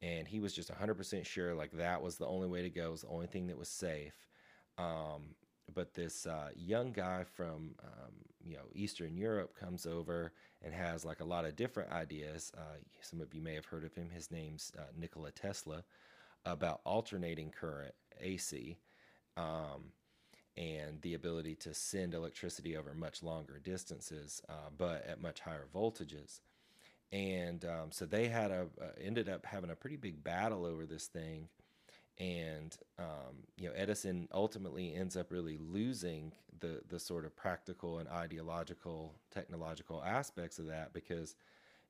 And 0.00 0.26
he 0.26 0.40
was 0.40 0.54
just 0.54 0.72
100% 0.72 1.26
sure 1.26 1.54
like 1.54 1.72
that 1.72 2.00
was 2.00 2.16
the 2.16 2.26
only 2.26 2.48
way 2.48 2.62
to 2.62 2.70
go, 2.70 2.86
it 2.86 2.92
was 2.92 3.02
the 3.02 3.08
only 3.08 3.26
thing 3.26 3.48
that 3.48 3.58
was 3.58 3.68
safe. 3.68 4.14
Um, 4.78 5.34
but 5.72 5.94
this 5.94 6.26
uh, 6.26 6.50
young 6.56 6.92
guy 6.92 7.24
from 7.24 7.74
um, 7.82 8.12
you 8.44 8.54
know 8.54 8.64
Eastern 8.74 9.16
Europe 9.16 9.54
comes 9.58 9.86
over 9.86 10.32
and 10.62 10.74
has 10.74 11.04
like 11.04 11.20
a 11.20 11.24
lot 11.24 11.44
of 11.44 11.56
different 11.56 11.92
ideas. 11.92 12.52
Uh, 12.56 12.78
some 13.00 13.20
of 13.20 13.34
you 13.34 13.40
may 13.40 13.54
have 13.54 13.66
heard 13.66 13.84
of 13.84 13.94
him. 13.94 14.10
His 14.10 14.30
name's 14.30 14.72
uh, 14.78 14.82
Nikola 14.98 15.30
Tesla 15.30 15.84
about 16.44 16.80
alternating 16.84 17.50
current 17.50 17.94
AC 18.20 18.76
um, 19.36 19.92
and 20.56 21.00
the 21.02 21.14
ability 21.14 21.54
to 21.54 21.74
send 21.74 22.14
electricity 22.14 22.76
over 22.76 22.94
much 22.94 23.22
longer 23.22 23.58
distances, 23.62 24.42
uh, 24.48 24.70
but 24.76 25.04
at 25.06 25.20
much 25.20 25.40
higher 25.40 25.66
voltages. 25.74 26.40
And 27.12 27.64
um, 27.64 27.90
so 27.90 28.06
they 28.06 28.28
had 28.28 28.50
a 28.50 28.66
uh, 28.80 28.86
ended 29.00 29.28
up 29.28 29.46
having 29.46 29.70
a 29.70 29.76
pretty 29.76 29.96
big 29.96 30.22
battle 30.22 30.64
over 30.66 30.84
this 30.84 31.06
thing 31.06 31.48
and 32.18 32.76
um, 32.98 33.44
you 33.56 33.68
know 33.68 33.74
Edison 33.74 34.28
ultimately 34.32 34.94
ends 34.94 35.16
up 35.16 35.32
really 35.32 35.58
losing 35.58 36.32
the 36.60 36.80
the 36.88 36.98
sort 37.00 37.24
of 37.24 37.36
practical 37.36 37.98
and 37.98 38.08
ideological 38.08 39.14
technological 39.32 40.02
aspects 40.04 40.58
of 40.58 40.66
that 40.66 40.92
because 40.92 41.34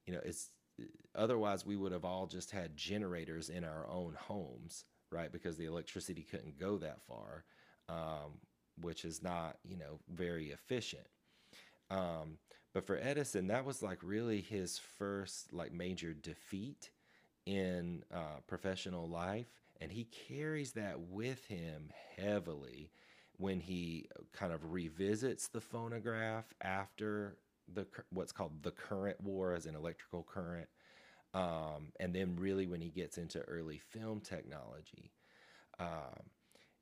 you 0.06 0.14
know 0.14 0.20
it's 0.24 0.50
otherwise 1.14 1.66
we 1.66 1.76
would 1.76 1.92
have 1.92 2.04
all 2.04 2.26
just 2.26 2.50
had 2.50 2.76
generators 2.76 3.50
in 3.50 3.64
our 3.64 3.86
own 3.90 4.16
homes 4.18 4.84
right 5.10 5.30
because 5.30 5.56
the 5.56 5.66
electricity 5.66 6.22
couldn't 6.28 6.58
go 6.58 6.78
that 6.78 7.02
far 7.02 7.44
um, 7.88 8.38
which 8.80 9.04
is 9.04 9.22
not 9.22 9.58
you 9.68 9.76
know 9.76 10.00
very 10.08 10.46
efficient. 10.50 11.06
Um, 11.90 12.38
but 12.72 12.86
for 12.86 12.98
Edison 13.00 13.48
that 13.48 13.64
was 13.64 13.82
like 13.82 13.98
really 14.02 14.40
his 14.40 14.78
first 14.78 15.52
like 15.52 15.72
major 15.72 16.14
defeat 16.14 16.90
in 17.46 18.02
uh, 18.12 18.40
professional 18.46 19.08
life 19.08 19.63
and 19.80 19.92
he 19.92 20.04
carries 20.04 20.72
that 20.72 21.00
with 21.00 21.44
him 21.46 21.90
heavily 22.16 22.90
when 23.36 23.60
he 23.60 24.08
kind 24.32 24.52
of 24.52 24.72
revisits 24.72 25.48
the 25.48 25.60
phonograph 25.60 26.52
after 26.62 27.36
the 27.72 27.86
what's 28.10 28.32
called 28.32 28.62
the 28.62 28.70
current 28.70 29.20
war 29.20 29.54
as 29.54 29.66
an 29.66 29.74
electrical 29.74 30.22
current 30.22 30.68
um, 31.34 31.92
and 31.98 32.14
then 32.14 32.36
really 32.36 32.66
when 32.66 32.80
he 32.80 32.90
gets 32.90 33.18
into 33.18 33.40
early 33.42 33.78
film 33.78 34.20
technology. 34.20 35.10
Um, 35.80 36.30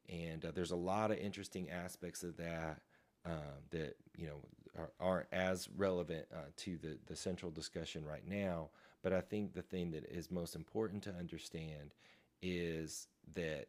and 0.08 0.44
uh, 0.44 0.52
there's 0.54 0.72
a 0.72 0.76
lot 0.76 1.11
of 1.11 1.18
interesting 1.18 1.70
aspects 1.70 2.22
of 2.22 2.37
that 2.37 2.80
uh, 3.25 3.58
that 3.70 3.96
you 4.16 4.26
know 4.26 4.40
are, 4.76 4.92
aren't 5.00 5.28
as 5.32 5.68
relevant 5.76 6.26
uh, 6.34 6.50
to 6.56 6.76
the 6.78 6.99
the 7.06 7.16
central 7.16 7.50
discussion 7.50 8.04
right 8.04 8.26
now 8.26 8.68
but 9.02 9.12
I 9.12 9.20
think 9.20 9.54
the 9.54 9.62
thing 9.62 9.92
that 9.92 10.04
is 10.06 10.30
most 10.30 10.56
important 10.56 11.02
to 11.04 11.14
understand 11.14 11.94
is 12.42 13.08
that 13.34 13.66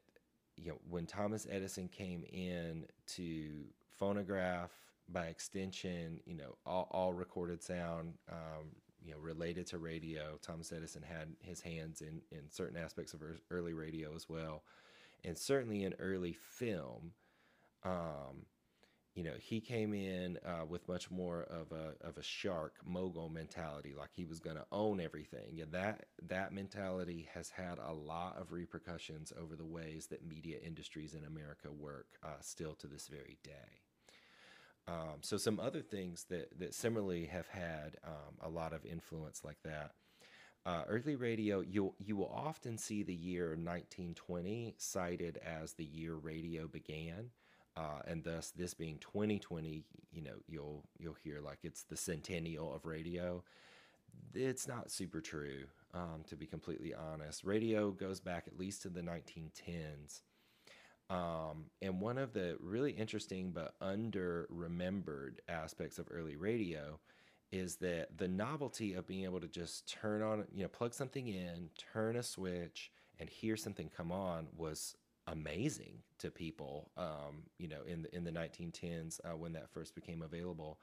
you 0.55 0.69
know 0.69 0.77
when 0.89 1.05
Thomas 1.05 1.47
Edison 1.49 1.87
came 1.87 2.23
in 2.31 2.85
to 3.07 3.65
phonograph 3.99 4.71
by 5.09 5.27
extension, 5.27 6.19
you 6.25 6.35
know 6.35 6.55
all, 6.65 6.87
all 6.91 7.13
recorded 7.13 7.61
sound, 7.61 8.13
um, 8.31 8.69
you 9.03 9.11
know 9.11 9.19
related 9.19 9.67
to 9.67 9.77
radio. 9.77 10.37
Thomas 10.41 10.71
Edison 10.71 11.03
had 11.03 11.29
his 11.41 11.61
hands 11.61 12.01
in 12.01 12.21
in 12.31 12.49
certain 12.49 12.77
aspects 12.77 13.13
of 13.13 13.21
early 13.51 13.73
radio 13.73 14.15
as 14.15 14.27
well, 14.29 14.63
and 15.23 15.37
certainly 15.37 15.83
in 15.83 15.93
early 15.99 16.33
film. 16.33 17.11
Um, 17.83 18.45
you 19.15 19.23
know, 19.23 19.33
he 19.39 19.61
came 19.61 19.93
in 19.93 20.39
uh, 20.43 20.65
with 20.67 20.87
much 20.87 21.11
more 21.11 21.43
of 21.43 21.71
a 21.71 21.93
of 22.05 22.17
a 22.17 22.23
shark 22.23 22.77
mogul 22.83 23.29
mentality, 23.29 23.93
like 23.97 24.09
he 24.11 24.25
was 24.25 24.39
going 24.39 24.55
to 24.55 24.65
own 24.71 24.99
everything, 24.99 25.59
and 25.61 25.71
that 25.71 26.05
that 26.27 26.51
mentality 26.51 27.29
has 27.33 27.51
had 27.51 27.77
a 27.77 27.93
lot 27.93 28.37
of 28.39 28.51
repercussions 28.51 29.31
over 29.39 29.55
the 29.55 29.65
ways 29.65 30.07
that 30.07 30.27
media 30.27 30.57
industries 30.65 31.13
in 31.13 31.25
America 31.25 31.71
work 31.71 32.07
uh, 32.23 32.39
still 32.41 32.73
to 32.73 32.87
this 32.87 33.07
very 33.07 33.37
day. 33.43 33.81
Um, 34.87 35.19
so, 35.21 35.37
some 35.37 35.59
other 35.59 35.81
things 35.81 36.25
that 36.29 36.57
that 36.57 36.73
similarly 36.73 37.27
have 37.27 37.47
had 37.47 37.97
um, 38.03 38.35
a 38.41 38.49
lot 38.49 38.73
of 38.73 38.83
influence 38.83 39.43
like 39.43 39.61
that. 39.63 39.91
Uh, 40.65 40.83
early 40.87 41.15
radio, 41.15 41.59
you 41.59 41.93
you 41.99 42.15
will 42.15 42.33
often 42.33 42.79
see 42.79 43.03
the 43.03 43.13
year 43.13 43.49
1920 43.49 44.73
cited 44.79 45.37
as 45.45 45.73
the 45.73 45.85
year 45.85 46.15
radio 46.15 46.67
began 46.67 47.29
uh, 47.75 47.99
and 48.07 48.23
thus 48.23 48.51
this 48.51 48.73
being 48.73 48.97
2020 48.99 49.83
you 50.11 50.21
know 50.21 50.35
you'll 50.47 50.83
you'll 50.97 51.17
hear 51.23 51.39
like 51.41 51.59
it's 51.63 51.83
the 51.83 51.97
centennial 51.97 52.73
of 52.73 52.85
radio. 52.85 53.43
It's 54.35 54.67
not 54.67 54.91
super 54.91 55.21
true 55.21 55.65
um, 55.93 56.23
to 56.27 56.35
be 56.35 56.45
completely 56.45 56.93
honest. 56.93 57.43
Radio 57.43 57.91
goes 57.91 58.19
back 58.19 58.45
at 58.47 58.59
least 58.59 58.83
to 58.83 58.89
the 58.89 59.01
1910s 59.01 60.21
um, 61.09 61.65
and 61.81 61.99
one 61.99 62.17
of 62.17 62.33
the 62.33 62.57
really 62.59 62.91
interesting 62.91 63.51
but 63.51 63.75
under 63.81 64.47
remembered 64.49 65.41
aspects 65.47 65.99
of 65.99 66.07
early 66.09 66.35
radio 66.35 66.99
is 67.51 67.75
that 67.77 68.17
the 68.17 68.27
novelty 68.27 68.93
of 68.93 69.05
being 69.05 69.25
able 69.25 69.39
to 69.39 69.47
just 69.47 69.87
turn 69.87 70.21
on 70.21 70.45
you 70.53 70.63
know 70.63 70.69
plug 70.69 70.93
something 70.93 71.27
in 71.27 71.69
turn 71.77 72.15
a 72.15 72.23
switch 72.23 72.91
and 73.19 73.29
hear 73.29 73.57
something 73.57 73.89
come 73.95 74.11
on 74.11 74.47
was 74.55 74.95
amazing 75.27 75.99
to 76.19 76.29
people, 76.31 76.91
um, 76.97 77.43
you 77.57 77.67
know, 77.67 77.81
in 77.87 78.03
the 78.03 78.15
in 78.15 78.23
the 78.23 78.31
1910s 78.31 79.19
uh, 79.25 79.35
when 79.35 79.53
that 79.53 79.69
first 79.69 79.95
became 79.95 80.21
available. 80.21 80.79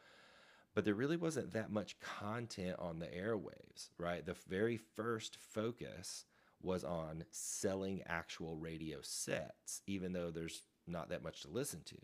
But 0.75 0.85
there 0.85 0.95
really 0.95 1.17
wasn't 1.17 1.53
that 1.53 1.73
much 1.73 1.99
content 1.99 2.77
on 2.79 3.01
the 3.01 3.07
airwaves, 3.07 3.89
right? 3.99 4.25
The 4.25 4.37
very 4.49 4.77
first 4.77 5.37
focus 5.37 6.25
was 6.63 6.85
on 6.85 7.25
selling 7.31 8.03
actual 8.07 8.57
radio 8.57 8.99
sets, 9.03 9.83
even 9.87 10.13
though 10.13 10.31
there's 10.31 10.63
not 10.87 11.09
that 11.09 11.25
much 11.25 11.43
to 11.43 11.49
listen 11.49 11.81
to. 11.87 11.97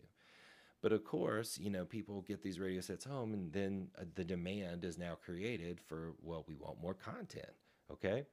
But 0.81 0.91
of 0.91 1.03
course, 1.03 1.57
you 1.57 1.69
know, 1.69 1.85
people 1.85 2.21
get 2.21 2.43
these 2.43 2.59
radio 2.59 2.81
sets 2.81 3.05
home, 3.05 3.33
and 3.33 3.51
then 3.51 3.87
uh, 3.99 4.03
the 4.15 4.23
demand 4.23 4.85
is 4.85 4.97
now 4.97 5.15
created 5.15 5.79
for, 5.79 6.13
well, 6.21 6.45
we 6.47 6.55
want 6.55 6.81
more 6.81 6.93
content, 6.93 7.49
okay? 7.91 8.25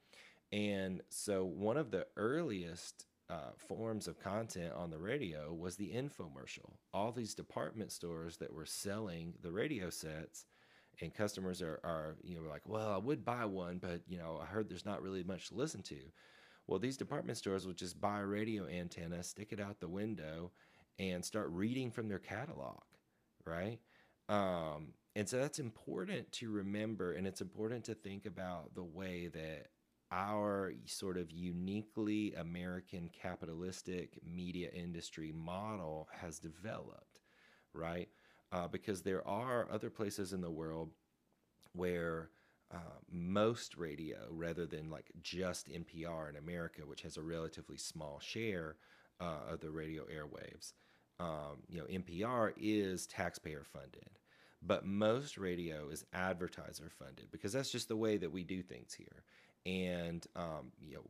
And 0.52 1.00
so, 1.08 1.44
one 1.44 1.76
of 1.76 1.90
the 1.90 2.06
earliest 2.16 3.06
uh, 3.30 3.52
forms 3.56 4.06
of 4.06 4.20
content 4.20 4.72
on 4.74 4.90
the 4.90 4.98
radio 4.98 5.52
was 5.52 5.76
the 5.76 5.90
infomercial. 5.90 6.74
All 6.92 7.12
these 7.12 7.34
department 7.34 7.90
stores 7.92 8.36
that 8.38 8.52
were 8.52 8.66
selling 8.66 9.34
the 9.42 9.50
radio 9.50 9.90
sets, 9.90 10.44
and 11.00 11.14
customers 11.14 11.62
are, 11.62 11.80
are 11.84 12.16
you 12.22 12.36
know 12.36 12.48
like, 12.48 12.68
well, 12.68 12.92
I 12.92 12.98
would 12.98 13.24
buy 13.24 13.44
one, 13.46 13.78
but 13.78 14.02
you 14.06 14.18
know, 14.18 14.38
I 14.42 14.46
heard 14.46 14.68
there's 14.68 14.86
not 14.86 15.02
really 15.02 15.24
much 15.24 15.48
to 15.48 15.54
listen 15.54 15.82
to. 15.84 15.98
Well, 16.66 16.78
these 16.78 16.96
department 16.96 17.38
stores 17.38 17.66
would 17.66 17.76
just 17.76 18.00
buy 18.00 18.20
a 18.20 18.26
radio 18.26 18.66
antenna, 18.66 19.22
stick 19.22 19.52
it 19.52 19.60
out 19.60 19.80
the 19.80 19.88
window, 19.88 20.52
and 20.98 21.24
start 21.24 21.48
reading 21.50 21.90
from 21.90 22.08
their 22.08 22.18
catalog, 22.18 22.80
right? 23.46 23.80
Um, 24.28 24.94
and 25.16 25.28
so 25.28 25.38
that's 25.38 25.58
important 25.58 26.32
to 26.32 26.50
remember, 26.50 27.12
and 27.12 27.26
it's 27.26 27.40
important 27.40 27.84
to 27.84 27.94
think 27.94 28.26
about 28.26 28.74
the 28.74 28.82
way 28.82 29.28
that 29.28 29.68
our 30.14 30.72
sort 30.86 31.16
of 31.16 31.32
uniquely 31.32 32.32
American 32.34 33.10
capitalistic 33.12 34.20
media 34.24 34.70
industry 34.72 35.32
model 35.34 36.08
has 36.12 36.38
developed, 36.38 37.18
right? 37.72 38.08
Uh, 38.52 38.68
because 38.68 39.02
there 39.02 39.26
are 39.26 39.68
other 39.72 39.90
places 39.90 40.32
in 40.32 40.40
the 40.40 40.50
world 40.50 40.90
where 41.72 42.30
uh, 42.72 42.98
most 43.10 43.76
radio, 43.76 44.18
rather 44.30 44.66
than 44.66 44.88
like 44.88 45.10
just 45.20 45.68
NPR 45.68 46.28
in 46.28 46.36
America, 46.36 46.82
which 46.86 47.02
has 47.02 47.16
a 47.16 47.22
relatively 47.22 47.76
small 47.76 48.20
share 48.20 48.76
uh, 49.20 49.40
of 49.50 49.60
the 49.60 49.70
radio 49.70 50.04
airwaves, 50.04 50.72
um, 51.18 51.62
you 51.68 51.78
know, 51.78 51.86
NPR 51.86 52.52
is 52.56 53.06
taxpayer 53.06 53.64
funded 53.64 54.18
but 54.66 54.86
most 54.86 55.36
radio 55.36 55.88
is 55.88 56.04
advertiser 56.12 56.90
funded 56.98 57.30
because 57.30 57.52
that's 57.52 57.70
just 57.70 57.88
the 57.88 57.96
way 57.96 58.16
that 58.16 58.32
we 58.32 58.42
do 58.42 58.62
things 58.62 58.94
here 58.94 59.22
and 59.66 60.26
um, 60.36 60.72
you 60.80 60.96
know, 60.96 61.04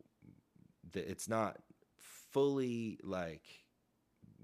the, 0.92 1.08
it's 1.08 1.28
not 1.28 1.58
fully 2.32 2.98
like 3.02 3.42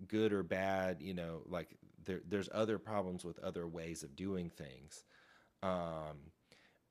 good 0.08 0.32
or 0.32 0.42
bad. 0.42 1.00
You 1.00 1.14
know, 1.14 1.42
like 1.46 1.76
there, 2.04 2.20
there's 2.28 2.48
other 2.52 2.78
problems 2.78 3.24
with 3.24 3.38
other 3.40 3.66
ways 3.66 4.02
of 4.02 4.16
doing 4.16 4.50
things, 4.50 5.04
um, 5.62 6.32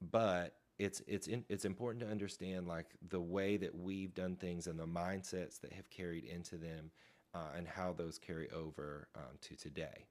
but 0.02 0.56
it's 0.78 1.02
it's 1.08 1.28
in, 1.28 1.44
it's 1.50 1.66
important 1.66 2.04
to 2.06 2.10
understand 2.10 2.68
like 2.68 2.88
the 3.10 3.20
way 3.22 3.58
that 3.58 3.76
we've 3.76 4.14
done 4.14 4.36
things 4.36 4.68
and 4.68 4.80
the 4.80 4.88
mindsets 4.88 5.60
that 5.62 5.74
have 5.74 5.90
carried 5.90 6.24
into 6.24 6.58
them, 6.58 6.92
uh, 7.34 7.52
and 7.58 7.68
how 7.68 7.94
those 7.94 8.18
carry 8.18 8.50
over 8.52 9.08
um, 9.16 9.38
to 9.42 9.56
today. 9.56 10.06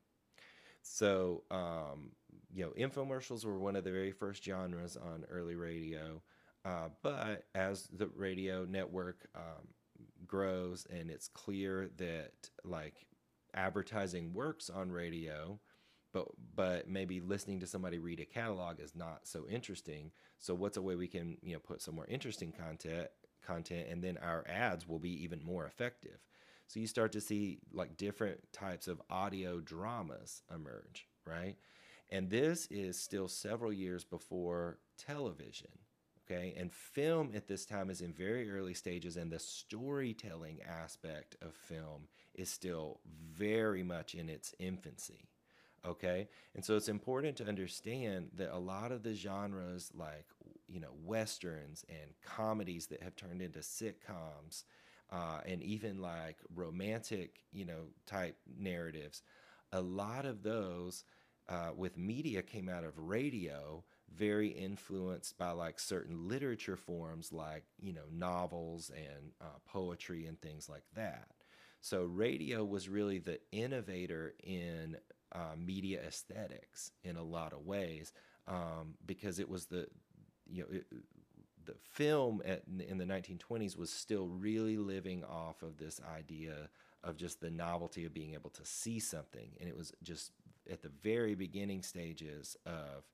So, 0.83 1.43
um, 1.51 2.13
you 2.55 2.65
know, 2.65 2.71
infomercials 2.71 3.45
were 3.45 3.59
one 3.59 3.77
of 3.77 3.85
the 3.85 3.91
very 3.91 4.13
first 4.13 4.43
genres 4.45 4.97
on 4.97 5.25
early 5.31 5.55
radio. 5.55 6.23
Uh, 6.69 6.91
but 7.03 7.45
as 7.55 7.89
the 7.97 8.09
radio 8.15 8.67
network 8.67 9.27
um, 9.35 9.69
grows 10.27 10.87
and 10.91 11.11
it's 11.11 11.29
clear 11.29 11.89
that 11.97 12.33
like 12.63 13.07
advertising 13.55 14.35
works 14.35 14.69
on 14.69 14.93
radio, 14.93 15.59
but 16.13 16.27
but 16.55 16.87
maybe 16.87 17.21
listening 17.21 17.59
to 17.61 17.67
somebody 17.67 17.99
read 17.99 18.21
a 18.21 18.27
catalog 18.27 18.81
is 18.81 18.95
not 18.95 19.21
so 19.27 19.47
interesting. 19.49 20.11
So 20.39 20.55
what's 20.55 20.77
a 20.77 20.83
way 20.83 20.95
we 20.95 21.09
can 21.09 21.39
you 21.43 21.55
know 21.55 21.59
put 21.59 21.81
some 21.81 21.95
more 21.95 22.07
interesting 22.07 22.53
content 22.53 23.09
content 23.47 23.87
and 23.91 24.05
then 24.05 24.19
our 24.19 24.45
ads 24.47 24.87
will 24.87 24.99
be 24.99 25.23
even 25.25 25.43
more 25.43 25.65
effective. 25.65 26.19
So 26.67 26.81
you 26.81 26.87
start 26.87 27.13
to 27.13 27.21
see 27.23 27.61
like 27.73 27.97
different 27.97 28.41
types 28.53 28.89
of 28.89 29.01
audio 29.09 29.61
dramas 29.61 30.43
emerge, 30.55 31.07
right? 31.25 31.57
And 32.11 32.29
this 32.29 32.67
is 32.71 33.01
still 33.01 33.29
several 33.29 33.73
years 33.73 34.05
before 34.05 34.81
television. 34.99 35.71
Okay. 36.31 36.55
And 36.59 36.73
film 36.73 37.31
at 37.35 37.47
this 37.47 37.65
time 37.65 37.89
is 37.89 38.03
in 38.03 38.13
very 38.13 38.51
early 38.51 38.75
stages, 38.75 39.17
and 39.17 39.31
the 39.33 39.39
storytelling 39.39 40.61
aspect 40.63 41.37
of 41.41 41.55
film 41.55 42.09
is 42.35 42.51
still 42.51 43.01
very 43.35 43.83
much 43.83 44.15
in 44.15 44.29
its 44.29 44.55
infancy. 44.59 45.29
Okay. 45.87 46.29
And 46.55 46.65
so 46.65 46.77
it's 46.77 46.89
important 46.89 47.37
to 47.37 47.49
understand 47.49 48.31
that 48.35 48.55
a 48.55 48.59
lot 48.59 48.93
of 48.93 49.03
the 49.03 49.15
genres, 49.15 49.91
like, 49.95 50.27
you 50.67 50.81
know, 50.81 50.93
westerns 51.03 51.85
and 51.89 52.11
comedies 52.23 52.89
that 52.89 53.03
have 53.03 53.17
turned 53.17 53.41
into 53.41 53.61
sitcoms, 53.61 54.65
uh, 55.11 55.41
and 55.47 55.63
even 55.63 56.03
like 56.03 56.37
romantic, 56.55 57.41
you 57.53 57.65
know, 57.65 57.87
type 58.07 58.37
narratives, 58.59 59.23
a 59.73 59.81
lot 59.81 60.27
of 60.27 60.43
those 60.43 61.05
uh, 61.49 61.71
with 61.75 61.97
media 61.97 62.43
came 62.43 62.69
out 62.69 62.85
of 62.85 62.99
radio 62.99 63.83
very 64.17 64.49
influenced 64.49 65.37
by 65.39 65.51
like 65.51 65.79
certain 65.79 66.29
literature 66.29 66.77
forms 66.77 67.33
like 67.33 67.65
you 67.81 67.93
know 67.93 68.07
novels 68.13 68.91
and 68.95 69.33
uh, 69.41 69.59
poetry 69.67 70.27
and 70.27 70.41
things 70.41 70.69
like 70.69 70.85
that. 70.95 71.29
So 71.81 72.05
radio 72.05 72.65
was 72.65 72.89
really 72.89 73.19
the 73.19 73.41
innovator 73.53 74.35
in 74.43 74.97
uh, 75.33 75.55
media 75.57 76.01
aesthetics 76.07 76.91
in 77.05 77.17
a 77.17 77.23
lot 77.23 77.53
of 77.53 77.67
ways 77.67 78.13
um, 78.47 78.95
because 79.07 79.39
it 79.39 79.49
was 79.49 79.67
the 79.67 79.87
you 80.51 80.63
know 80.63 80.69
it, 80.71 80.87
the 81.69 81.75
film 81.93 82.41
at, 82.47 82.63
in 82.89 82.97
the 82.99 83.05
1920s 83.05 83.77
was 83.77 83.91
still 83.91 84.27
really 84.27 84.79
living 84.79 85.23
off 85.25 85.63
of 85.63 85.77
this 85.77 86.01
idea 86.17 86.71
of 87.05 87.17
just 87.17 87.41
the 87.41 87.51
novelty 87.51 88.05
of 88.05 88.15
being 88.15 88.35
able 88.35 88.51
to 88.51 88.65
see 88.65 88.99
something. 88.99 89.51
And 89.61 89.69
it 89.69 89.77
was 89.77 89.93
just 90.03 90.33
at 90.71 90.83
the 90.83 90.89
very 90.89 91.35
beginning 91.35 91.83
stages 91.83 92.57
of 92.67 93.05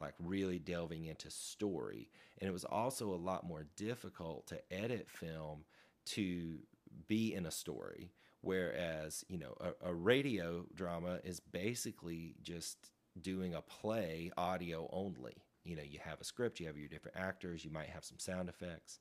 like 0.00 0.14
really 0.18 0.58
delving 0.58 1.06
into 1.06 1.30
story. 1.30 2.10
And 2.38 2.48
it 2.48 2.52
was 2.52 2.64
also 2.64 3.12
a 3.12 3.16
lot 3.16 3.46
more 3.46 3.66
difficult 3.76 4.46
to 4.48 4.60
edit 4.72 5.08
film 5.08 5.64
to 6.06 6.58
be 7.06 7.34
in 7.34 7.46
a 7.46 7.50
story. 7.50 8.12
Whereas, 8.40 9.24
you 9.28 9.38
know, 9.38 9.54
a, 9.60 9.90
a 9.90 9.94
radio 9.94 10.66
drama 10.74 11.20
is 11.24 11.40
basically 11.40 12.34
just 12.42 12.90
doing 13.20 13.54
a 13.54 13.62
play 13.62 14.30
audio 14.36 14.88
only. 14.92 15.36
You 15.64 15.76
know, 15.76 15.82
you 15.82 15.98
have 16.04 16.20
a 16.20 16.24
script, 16.24 16.60
you 16.60 16.66
have 16.66 16.76
your 16.76 16.88
different 16.88 17.16
actors, 17.16 17.64
you 17.64 17.70
might 17.70 17.88
have 17.88 18.04
some 18.04 18.18
sound 18.18 18.50
effects. 18.50 18.98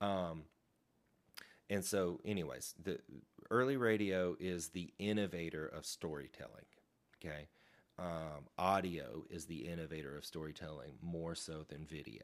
Um, 0.00 0.44
and 1.68 1.84
so, 1.84 2.20
anyways, 2.24 2.74
the 2.82 2.98
early 3.50 3.76
radio 3.76 4.36
is 4.38 4.68
the 4.68 4.92
innovator 4.98 5.66
of 5.66 5.84
storytelling. 5.84 6.66
Okay 7.24 7.48
um, 8.00 8.46
audio 8.58 9.24
is 9.28 9.44
the 9.44 9.68
innovator 9.68 10.16
of 10.16 10.24
storytelling 10.24 10.94
more 11.02 11.34
so 11.34 11.64
than 11.68 11.84
video. 11.84 12.22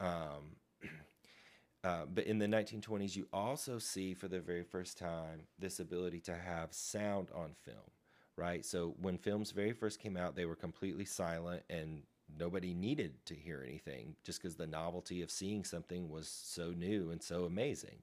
Um, 0.00 0.56
uh, 1.84 2.06
but 2.12 2.24
in 2.24 2.38
the 2.38 2.46
1920s, 2.46 3.14
you 3.14 3.28
also 3.32 3.78
see 3.78 4.14
for 4.14 4.26
the 4.28 4.40
very 4.40 4.64
first 4.64 4.98
time 4.98 5.42
this 5.58 5.78
ability 5.78 6.20
to 6.22 6.34
have 6.34 6.72
sound 6.72 7.28
on 7.34 7.54
film, 7.64 7.90
right? 8.36 8.64
So 8.64 8.96
when 9.00 9.18
films 9.18 9.52
very 9.52 9.72
first 9.72 10.00
came 10.00 10.16
out, 10.16 10.34
they 10.34 10.46
were 10.46 10.56
completely 10.56 11.04
silent 11.04 11.62
and 11.70 12.02
nobody 12.36 12.74
needed 12.74 13.24
to 13.26 13.34
hear 13.34 13.64
anything 13.66 14.16
just 14.24 14.42
because 14.42 14.56
the 14.56 14.66
novelty 14.66 15.22
of 15.22 15.30
seeing 15.30 15.64
something 15.64 16.10
was 16.10 16.28
so 16.28 16.70
new 16.70 17.10
and 17.10 17.22
so 17.22 17.44
amazing. 17.44 18.02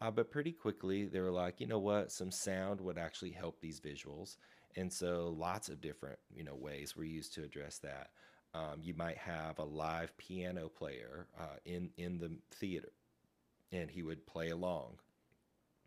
Uh, 0.00 0.10
but 0.10 0.32
pretty 0.32 0.50
quickly, 0.50 1.04
they 1.04 1.20
were 1.20 1.30
like, 1.30 1.60
you 1.60 1.66
know 1.66 1.78
what? 1.78 2.10
Some 2.10 2.32
sound 2.32 2.80
would 2.80 2.98
actually 2.98 3.30
help 3.30 3.60
these 3.60 3.78
visuals. 3.78 4.36
And 4.76 4.92
so 4.92 5.34
lots 5.36 5.68
of 5.68 5.80
different, 5.80 6.18
you 6.34 6.44
know, 6.44 6.54
ways 6.54 6.96
were 6.96 7.04
used 7.04 7.34
to 7.34 7.44
address 7.44 7.78
that. 7.78 8.10
Um, 8.54 8.80
you 8.82 8.94
might 8.94 9.18
have 9.18 9.58
a 9.58 9.64
live 9.64 10.16
piano 10.18 10.68
player 10.68 11.26
uh, 11.38 11.56
in 11.64 11.90
in 11.96 12.18
the 12.18 12.32
theater, 12.50 12.92
and 13.70 13.90
he 13.90 14.02
would 14.02 14.26
play 14.26 14.50
along. 14.50 14.98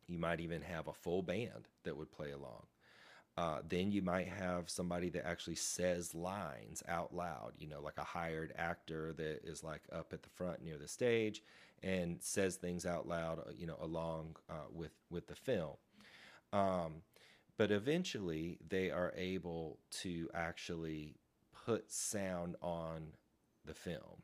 You 0.07 0.19
might 0.19 0.39
even 0.39 0.61
have 0.61 0.87
a 0.87 0.93
full 0.93 1.21
band 1.21 1.67
that 1.83 1.97
would 1.97 2.11
play 2.11 2.31
along. 2.31 2.65
Uh, 3.37 3.59
then 3.67 3.91
you 3.91 4.01
might 4.01 4.29
have 4.29 4.69
somebody 4.69 5.09
that 5.09 5.27
actually 5.27 5.55
says 5.55 6.15
lines 6.15 6.81
out 6.87 7.13
loud, 7.13 7.51
you 7.57 7.67
know, 7.67 7.81
like 7.81 7.97
a 7.97 8.03
hired 8.03 8.53
actor 8.57 9.13
that 9.13 9.41
is 9.43 9.61
like 9.61 9.81
up 9.91 10.13
at 10.13 10.23
the 10.23 10.29
front 10.29 10.63
near 10.63 10.77
the 10.77 10.87
stage 10.87 11.43
and 11.83 12.17
says 12.21 12.55
things 12.55 12.85
out 12.85 13.07
loud, 13.07 13.39
uh, 13.39 13.51
you 13.57 13.67
know, 13.67 13.77
along 13.81 14.37
uh, 14.49 14.67
with 14.71 14.93
with 15.09 15.27
the 15.27 15.35
film. 15.35 15.73
Um, 16.53 17.01
but 17.57 17.71
eventually 17.71 18.57
they 18.67 18.91
are 18.91 19.13
able 19.15 19.79
to 19.89 20.29
actually 20.33 21.15
put 21.65 21.91
sound 21.91 22.55
on 22.61 23.07
the 23.65 23.73
film. 23.73 24.21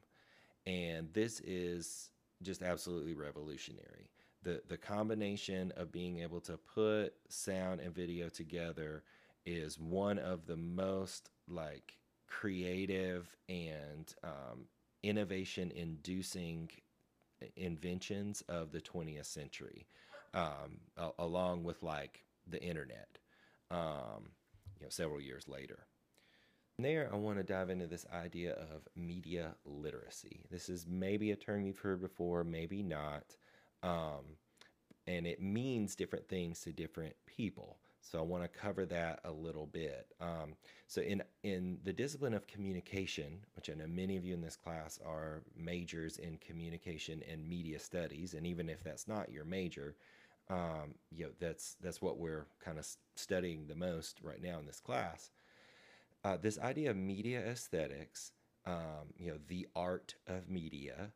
And 0.65 1.11
this 1.13 1.39
is 1.41 2.09
just 2.41 2.61
absolutely 2.61 3.13
revolutionary. 3.13 4.09
The 4.43 4.61
the 4.67 4.77
combination 4.77 5.71
of 5.77 5.91
being 5.91 6.19
able 6.19 6.41
to 6.41 6.57
put 6.57 7.13
sound 7.29 7.79
and 7.79 7.93
video 7.93 8.29
together 8.29 9.03
is 9.45 9.79
one 9.79 10.19
of 10.19 10.45
the 10.45 10.57
most 10.57 11.29
like 11.47 11.97
creative 12.27 13.35
and 13.49 14.13
um, 14.23 14.65
innovation 15.03 15.71
inducing 15.75 16.69
inventions 17.55 18.43
of 18.47 18.71
the 18.71 18.81
20th 18.81 19.25
century 19.25 19.87
um, 20.33 20.79
along 21.17 21.63
with 21.63 21.81
like 21.81 22.23
the 22.47 22.61
internet 22.61 23.17
um, 23.71 24.29
you 24.79 24.85
know, 24.85 24.89
several 24.89 25.21
years 25.21 25.47
later. 25.47 25.87
From 26.75 26.83
there, 26.83 27.09
I 27.11 27.15
want 27.15 27.37
to 27.37 27.43
dive 27.43 27.69
into 27.69 27.87
this 27.87 28.05
idea 28.13 28.53
of 28.53 28.87
media 28.95 29.55
literacy. 29.65 30.45
This 30.49 30.69
is 30.69 30.85
maybe 30.87 31.31
a 31.31 31.35
term 31.35 31.65
you've 31.65 31.79
heard 31.79 32.01
before, 32.01 32.43
maybe 32.43 32.83
not. 32.83 33.35
Um, 33.83 34.37
and 35.07 35.25
it 35.25 35.41
means 35.41 35.95
different 35.95 36.27
things 36.27 36.61
to 36.61 36.71
different 36.71 37.15
people. 37.25 37.77
So 38.01 38.19
I 38.19 38.23
want 38.23 38.43
to 38.43 38.49
cover 38.49 38.85
that 38.87 39.19
a 39.25 39.31
little 39.31 39.67
bit. 39.67 40.07
Um, 40.19 40.55
so 40.87 41.01
in 41.01 41.21
in 41.43 41.77
the 41.83 41.93
discipline 41.93 42.33
of 42.33 42.47
communication, 42.47 43.45
which 43.55 43.69
I 43.69 43.73
know 43.73 43.87
many 43.87 44.17
of 44.17 44.25
you 44.25 44.33
in 44.33 44.41
this 44.41 44.55
class 44.55 44.99
are 45.05 45.43
majors 45.55 46.17
in 46.17 46.37
communication 46.37 47.21
and 47.31 47.47
media 47.47 47.79
studies, 47.79 48.33
and 48.33 48.47
even 48.47 48.69
if 48.69 48.83
that's 48.83 49.07
not 49.07 49.31
your 49.31 49.45
major, 49.45 49.95
um, 50.51 50.95
you 51.15 51.25
know 51.25 51.31
that's 51.39 51.77
that's 51.81 52.01
what 52.01 52.17
we're 52.19 52.45
kind 52.63 52.77
of 52.77 52.85
studying 53.15 53.67
the 53.67 53.75
most 53.75 54.19
right 54.21 54.41
now 54.43 54.59
in 54.59 54.65
this 54.67 54.81
class. 54.81 55.31
Uh, 56.23 56.37
this 56.37 56.59
idea 56.59 56.91
of 56.91 56.97
media 56.97 57.39
aesthetics, 57.39 58.31
um, 58.65 59.13
you 59.17 59.31
know, 59.31 59.39
the 59.47 59.67
art 59.75 60.15
of 60.27 60.49
media, 60.49 61.11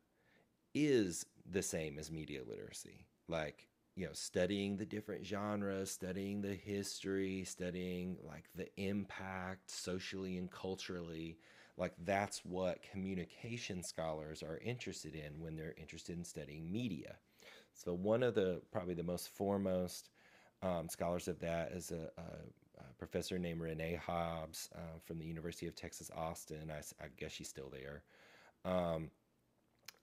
is 0.74 1.26
the 1.52 1.62
same 1.62 2.00
as 2.00 2.12
media 2.12 2.42
literacy. 2.48 3.06
Like 3.28 3.68
you 3.96 4.06
know, 4.06 4.14
studying 4.14 4.78
the 4.78 4.86
different 4.86 5.26
genres, 5.26 5.92
studying 5.92 6.42
the 6.42 6.56
history, 6.56 7.44
studying 7.46 8.18
like 8.28 8.46
the 8.56 8.68
impact 8.78 9.72
socially 9.72 10.38
and 10.38 10.52
culturally. 10.52 11.38
Like 11.78 11.94
that's 12.06 12.44
what 12.46 12.84
communication 12.92 13.84
scholars 13.84 14.44
are 14.44 14.60
interested 14.60 15.16
in 15.16 15.40
when 15.40 15.56
they're 15.56 15.76
interested 15.78 16.18
in 16.18 16.26
studying 16.26 16.72
media. 16.72 17.18
So 17.76 17.94
one 17.94 18.24
of 18.24 18.36
the 18.36 18.62
probably 18.72 18.94
the 18.94 19.04
most 19.04 19.30
foremost 19.30 20.10
um, 20.64 20.90
scholars 20.90 21.28
of 21.28 21.40
that 21.40 21.72
is 21.72 21.92
a, 21.92 22.10
a, 22.18 22.82
a 22.82 22.94
professor 22.98 23.38
named 23.38 23.62
Renee 23.62 24.00
Hobbs 24.04 24.70
uh, 24.76 25.00
from 25.04 25.20
the 25.20 25.26
University 25.26 25.68
of 25.68 25.76
Texas 25.76 26.10
Austin. 26.16 26.72
I, 26.72 26.80
I 27.04 27.08
guess 27.18 27.32
she's 27.32 27.50
still 27.50 27.72
there. 27.72 28.04
Um, 28.64 29.12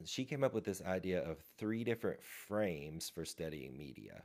she 0.05 0.25
came 0.25 0.45
up 0.45 0.55
with 0.55 0.65
this 0.65 0.83
idea 0.83 1.23
of 1.23 1.39
three 1.59 1.85
different 1.85 2.23
frames 2.23 3.09
for 3.09 3.25
studying 3.25 3.77
media. 3.77 4.25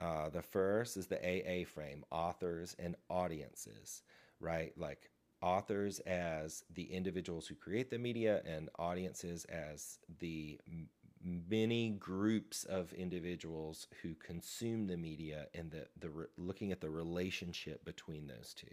Uh, 0.00 0.28
the 0.28 0.42
first 0.42 0.96
is 0.96 1.06
the 1.06 1.18
AA 1.18 1.64
frame, 1.64 2.04
authors 2.10 2.76
and 2.78 2.96
audiences, 3.08 4.02
right? 4.40 4.72
Like 4.76 5.10
authors 5.40 6.00
as 6.00 6.64
the 6.74 6.84
individuals 6.84 7.46
who 7.46 7.54
create 7.54 7.90
the 7.90 7.98
media 7.98 8.42
and 8.44 8.68
audiences 8.78 9.44
as 9.46 9.98
the 10.18 10.58
many 11.24 11.90
groups 11.90 12.64
of 12.64 12.92
individuals 12.92 13.86
who 14.02 14.14
consume 14.14 14.86
the 14.86 14.96
media 14.96 15.46
and 15.54 15.70
the, 15.70 15.86
the 15.98 16.10
re, 16.10 16.26
looking 16.36 16.72
at 16.72 16.80
the 16.80 16.90
relationship 16.90 17.84
between 17.84 18.26
those 18.26 18.54
two. 18.54 18.66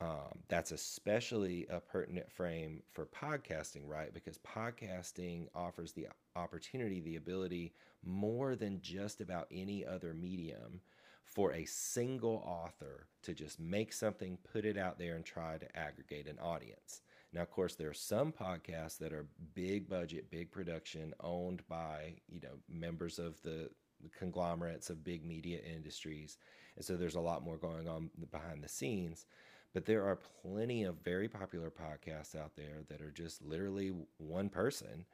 Um, 0.00 0.40
that's 0.48 0.72
especially 0.72 1.66
a 1.70 1.78
pertinent 1.78 2.30
frame 2.30 2.82
for 2.92 3.06
podcasting, 3.06 3.86
right? 3.86 4.12
Because 4.12 4.38
podcasting 4.38 5.46
offers 5.54 5.92
the 5.92 6.08
opportunity, 6.34 7.00
the 7.00 7.16
ability, 7.16 7.72
more 8.04 8.56
than 8.56 8.80
just 8.82 9.20
about 9.20 9.46
any 9.52 9.86
other 9.86 10.12
medium, 10.12 10.80
for 11.24 11.52
a 11.52 11.64
single 11.64 12.42
author 12.46 13.06
to 13.22 13.34
just 13.34 13.58
make 13.58 13.92
something, 13.92 14.36
put 14.52 14.64
it 14.64 14.76
out 14.76 14.98
there, 14.98 15.14
and 15.16 15.24
try 15.24 15.58
to 15.58 15.76
aggregate 15.76 16.28
an 16.28 16.38
audience. 16.38 17.00
Now, 17.34 17.42
of 17.42 17.50
course, 17.50 17.74
there 17.74 17.90
are 17.90 17.94
some 17.94 18.32
podcasts 18.32 18.96
that 18.98 19.12
are 19.12 19.26
big 19.54 19.88
budget, 19.88 20.30
big 20.30 20.52
production, 20.52 21.12
owned 21.20 21.66
by 21.68 22.14
you 22.28 22.40
know 22.40 22.60
members 22.68 23.18
of 23.18 23.42
the 23.42 23.68
conglomerates 24.16 24.88
of 24.88 25.02
big 25.02 25.24
media 25.24 25.58
industries. 25.58 26.38
And 26.76 26.84
so 26.84 26.96
there's 26.96 27.16
a 27.16 27.20
lot 27.20 27.44
more 27.44 27.56
going 27.56 27.88
on 27.88 28.10
behind 28.30 28.62
the 28.62 28.68
scenes. 28.68 29.26
But 29.72 29.84
there 29.84 30.06
are 30.06 30.20
plenty 30.42 30.84
of 30.84 30.96
very 31.02 31.28
popular 31.28 31.70
podcasts 31.70 32.36
out 32.36 32.52
there 32.56 32.82
that 32.88 33.00
are 33.00 33.10
just 33.10 33.42
literally 33.42 33.92
one 34.18 34.48
person, 34.48 35.04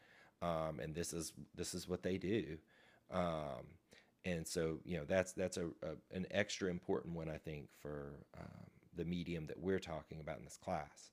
um, 0.42 0.78
and 0.82 0.94
this 0.94 1.14
is 1.14 1.32
this 1.54 1.72
is 1.72 1.88
what 1.88 2.02
they 2.02 2.18
do. 2.18 2.58
Um, 3.10 3.64
and 4.26 4.46
so 4.46 4.78
you 4.84 4.98
know 4.98 5.04
that's 5.06 5.32
that's 5.32 5.56
a, 5.56 5.68
a, 5.82 5.96
an 6.14 6.26
extra 6.30 6.68
important 6.68 7.14
one 7.14 7.30
I 7.30 7.38
think 7.38 7.68
for 7.80 8.12
um, 8.38 8.66
the 8.94 9.06
medium 9.06 9.46
that 9.46 9.58
we're 9.58 9.78
talking 9.78 10.20
about 10.20 10.38
in 10.38 10.44
this 10.44 10.58
class. 10.58 11.12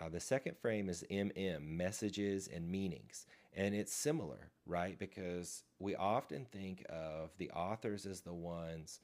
Uh, 0.00 0.08
the 0.08 0.20
second 0.20 0.56
frame 0.58 0.88
is 0.88 1.04
MM, 1.10 1.62
messages 1.62 2.48
and 2.48 2.68
meanings. 2.70 3.26
And 3.56 3.74
it's 3.74 3.92
similar, 3.92 4.50
right? 4.66 4.98
Because 4.98 5.62
we 5.78 5.94
often 5.94 6.46
think 6.46 6.84
of 6.88 7.30
the 7.38 7.50
authors 7.50 8.04
as 8.04 8.22
the 8.22 8.32
ones, 8.32 8.98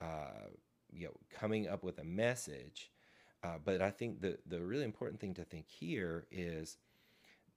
uh, 0.00 0.48
you 0.92 1.06
know, 1.06 1.14
coming 1.30 1.68
up 1.68 1.82
with 1.82 1.98
a 1.98 2.04
message. 2.04 2.92
Uh, 3.42 3.58
but 3.64 3.82
I 3.82 3.90
think 3.90 4.20
the, 4.20 4.38
the 4.46 4.60
really 4.62 4.84
important 4.84 5.20
thing 5.20 5.34
to 5.34 5.44
think 5.44 5.66
here 5.68 6.26
is 6.30 6.78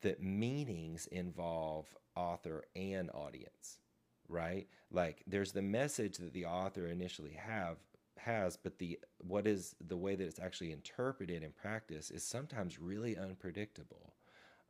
that 0.02 0.24
meanings 0.24 1.08
involve 1.08 1.86
author 2.16 2.64
and 2.76 3.10
audience, 3.14 3.80
right? 4.28 4.68
Like 4.92 5.24
there's 5.28 5.52
the 5.52 5.62
message 5.62 6.18
that 6.18 6.34
the 6.34 6.46
author 6.46 6.88
initially 6.88 7.34
have 7.34 7.78
has, 8.20 8.58
but 8.58 8.80
the 8.80 9.00
what 9.20 9.48
is 9.48 9.76
the 9.86 9.98
way 9.98 10.16
that 10.16 10.26
it's 10.26 10.40
actually 10.40 10.72
interpreted 10.72 11.44
in 11.44 11.52
practice 11.52 12.12
is 12.12 12.24
sometimes 12.24 12.80
really 12.80 13.18
unpredictable, 13.18 14.14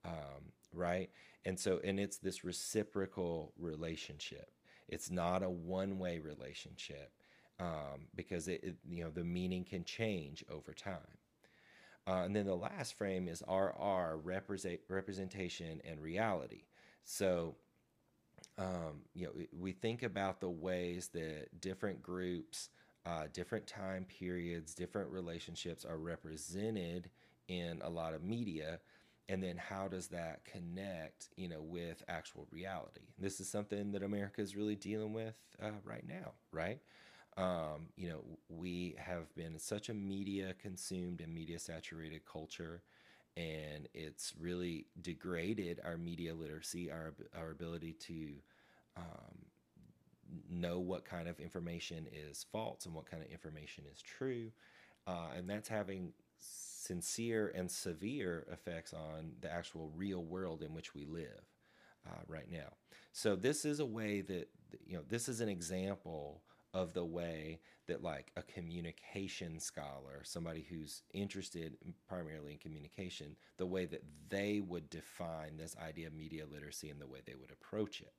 um, 0.05 0.53
right? 0.73 1.09
And 1.45 1.59
so, 1.59 1.79
and 1.83 1.99
it's 1.99 2.17
this 2.17 2.43
reciprocal 2.43 3.53
relationship. 3.57 4.51
It's 4.87 5.11
not 5.11 5.43
a 5.43 5.49
one-way 5.49 6.19
relationship 6.19 7.11
um, 7.59 8.07
because 8.15 8.47
it, 8.47 8.63
it, 8.63 8.75
you 8.89 9.03
know, 9.03 9.11
the 9.11 9.23
meaning 9.23 9.63
can 9.63 9.83
change 9.83 10.43
over 10.49 10.73
time. 10.73 11.17
Uh, 12.07 12.23
and 12.23 12.35
then 12.35 12.45
the 12.45 12.55
last 12.55 12.95
frame 12.95 13.27
is 13.27 13.43
RR, 13.47 14.17
represent, 14.23 14.79
representation 14.89 15.81
and 15.85 16.01
reality. 16.01 16.63
So, 17.03 17.55
um, 18.57 19.01
you 19.13 19.25
know, 19.27 19.31
we 19.57 19.71
think 19.73 20.03
about 20.03 20.41
the 20.41 20.49
ways 20.49 21.09
that 21.13 21.61
different 21.61 22.01
groups 22.01 22.69
uh, 23.09 23.23
different 23.33 23.65
time 23.65 24.05
periods, 24.05 24.75
different 24.75 25.09
relationships 25.11 25.83
are 25.83 25.97
represented 25.97 27.09
in 27.47 27.81
a 27.83 27.89
lot 27.89 28.13
of 28.13 28.23
media. 28.23 28.79
And 29.29 29.43
then 29.43 29.57
how 29.57 29.87
does 29.87 30.07
that 30.09 30.45
connect, 30.45 31.29
you 31.35 31.49
know, 31.49 31.61
with 31.61 32.03
actual 32.07 32.47
reality? 32.51 33.01
This 33.17 33.39
is 33.39 33.49
something 33.49 33.91
that 33.93 34.03
America 34.03 34.41
is 34.41 34.55
really 34.55 34.75
dealing 34.75 35.13
with 35.13 35.39
uh, 35.61 35.71
right 35.83 36.05
now, 36.07 36.33
right? 36.51 36.79
Um, 37.37 37.87
you 37.95 38.09
know, 38.09 38.21
we 38.49 38.95
have 38.99 39.33
been 39.35 39.57
such 39.59 39.89
a 39.89 39.93
media 39.93 40.53
consumed 40.61 41.21
and 41.21 41.33
media 41.33 41.59
saturated 41.59 42.25
culture, 42.25 42.83
and 43.37 43.87
it's 43.93 44.33
really 44.39 44.87
degraded 45.01 45.79
our 45.85 45.97
media 45.97 46.33
literacy, 46.35 46.91
our 46.91 47.13
our 47.39 47.51
ability 47.51 47.93
to 47.93 48.33
um, 48.97 49.45
know 50.49 50.79
what 50.79 51.05
kind 51.05 51.27
of 51.27 51.39
information 51.39 52.07
is 52.11 52.45
false 52.51 52.85
and 52.85 52.93
what 52.93 53.09
kind 53.09 53.23
of 53.23 53.29
information 53.29 53.83
is 53.91 54.01
true. 54.01 54.51
Uh, 55.07 55.27
and 55.35 55.49
that's 55.49 55.69
having 55.69 56.13
sincere 56.39 57.51
and 57.55 57.69
severe 57.69 58.45
effects 58.51 58.93
on 58.93 59.31
the 59.41 59.51
actual 59.51 59.91
real 59.95 60.23
world 60.23 60.61
in 60.61 60.73
which 60.73 60.93
we 60.93 61.05
live 61.05 61.41
uh, 62.07 62.21
right 62.27 62.51
now. 62.51 62.73
So 63.11 63.35
this 63.35 63.65
is 63.65 63.79
a 63.79 63.85
way 63.85 64.21
that 64.21 64.49
you 64.85 64.97
know 64.97 65.03
this 65.07 65.27
is 65.27 65.41
an 65.41 65.49
example 65.49 66.41
of 66.73 66.93
the 66.93 67.03
way 67.03 67.59
that 67.87 68.03
like 68.03 68.31
a 68.37 68.43
communication 68.43 69.59
scholar, 69.59 70.21
somebody 70.23 70.65
who's 70.69 71.01
interested 71.13 71.75
primarily 72.07 72.53
in 72.53 72.59
communication, 72.59 73.35
the 73.57 73.65
way 73.65 73.85
that 73.85 74.03
they 74.29 74.59
would 74.59 74.89
define 74.89 75.57
this 75.57 75.75
idea 75.83 76.07
of 76.07 76.13
media 76.13 76.45
literacy 76.51 76.89
and 76.89 77.01
the 77.01 77.07
way 77.07 77.19
they 77.25 77.33
would 77.33 77.51
approach 77.51 78.01
it 78.01 78.13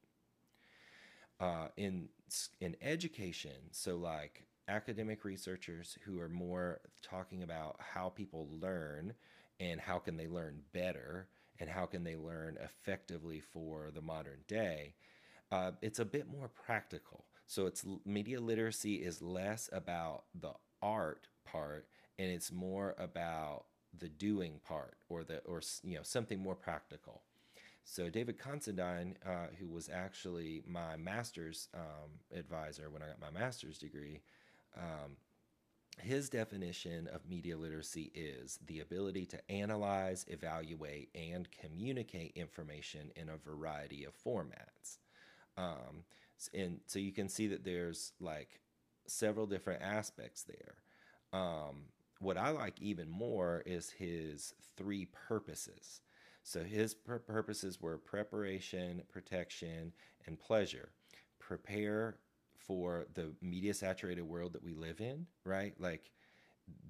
uh, 1.40 1.68
in 1.76 2.08
in 2.60 2.76
education. 2.82 3.52
So 3.72 3.96
like 3.96 4.44
academic 4.68 5.24
researchers 5.24 5.98
who 6.04 6.20
are 6.20 6.28
more 6.28 6.80
talking 7.02 7.42
about 7.42 7.76
how 7.80 8.10
people 8.10 8.48
learn 8.60 9.14
and 9.58 9.80
how 9.80 9.98
can 9.98 10.16
they 10.16 10.28
learn 10.28 10.62
better 10.72 11.28
and 11.58 11.68
how 11.68 11.86
can 11.86 12.04
they 12.04 12.16
learn 12.16 12.56
effectively 12.62 13.40
for 13.40 13.90
the 13.94 14.00
modern 14.00 14.40
day. 14.46 14.94
Uh, 15.52 15.72
it's 15.82 15.98
a 15.98 16.04
bit 16.04 16.28
more 16.30 16.48
practical. 16.48 17.24
So 17.46 17.66
it's 17.66 17.84
media 18.04 18.40
literacy 18.40 18.96
is 18.96 19.22
less 19.22 19.68
about 19.72 20.24
the 20.40 20.52
art 20.82 21.28
part 21.44 21.86
and 22.18 22.30
it's 22.30 22.52
more 22.52 22.94
about 22.98 23.64
the 23.98 24.08
doing 24.08 24.60
part 24.66 24.96
or 25.08 25.24
the 25.24 25.38
or 25.40 25.60
you 25.82 25.96
know 25.96 26.02
something 26.04 26.40
more 26.40 26.54
practical. 26.54 27.22
So 27.90 28.08
David 28.08 28.38
Considine, 28.38 29.16
uh, 29.26 29.48
who 29.58 29.66
was 29.66 29.90
actually 29.92 30.62
my 30.64 30.96
master's 30.96 31.68
um, 31.74 32.20
advisor 32.32 32.88
when 32.88 33.02
I 33.02 33.06
got 33.06 33.20
my 33.20 33.36
master's 33.36 33.78
degree, 33.78 34.20
um, 34.78 35.16
his 35.98 36.28
definition 36.28 37.08
of 37.12 37.28
media 37.28 37.56
literacy 37.56 38.12
is 38.14 38.60
the 38.64 38.78
ability 38.78 39.26
to 39.26 39.50
analyze, 39.50 40.24
evaluate, 40.28 41.08
and 41.16 41.48
communicate 41.50 42.30
information 42.36 43.10
in 43.16 43.28
a 43.28 43.36
variety 43.36 44.04
of 44.04 44.12
formats. 44.24 44.98
Um, 45.58 46.04
and 46.54 46.78
so 46.86 47.00
you 47.00 47.10
can 47.10 47.28
see 47.28 47.48
that 47.48 47.64
there's 47.64 48.12
like 48.20 48.60
several 49.08 49.46
different 49.46 49.82
aspects 49.82 50.44
there. 50.44 50.76
Um, 51.32 51.86
what 52.20 52.38
I 52.38 52.50
like 52.50 52.80
even 52.80 53.10
more 53.10 53.64
is 53.66 53.90
his 53.90 54.54
three 54.76 55.06
purposes. 55.06 56.02
So 56.42 56.64
his 56.64 56.94
pur- 56.94 57.18
purposes 57.20 57.80
were 57.80 57.98
preparation, 57.98 59.02
protection, 59.12 59.92
and 60.26 60.38
pleasure. 60.38 60.90
Prepare 61.38 62.18
for 62.56 63.06
the 63.14 63.32
media 63.40 63.74
saturated 63.74 64.22
world 64.22 64.52
that 64.52 64.62
we 64.62 64.72
live 64.74 65.00
in, 65.00 65.26
right? 65.44 65.74
Like 65.78 66.10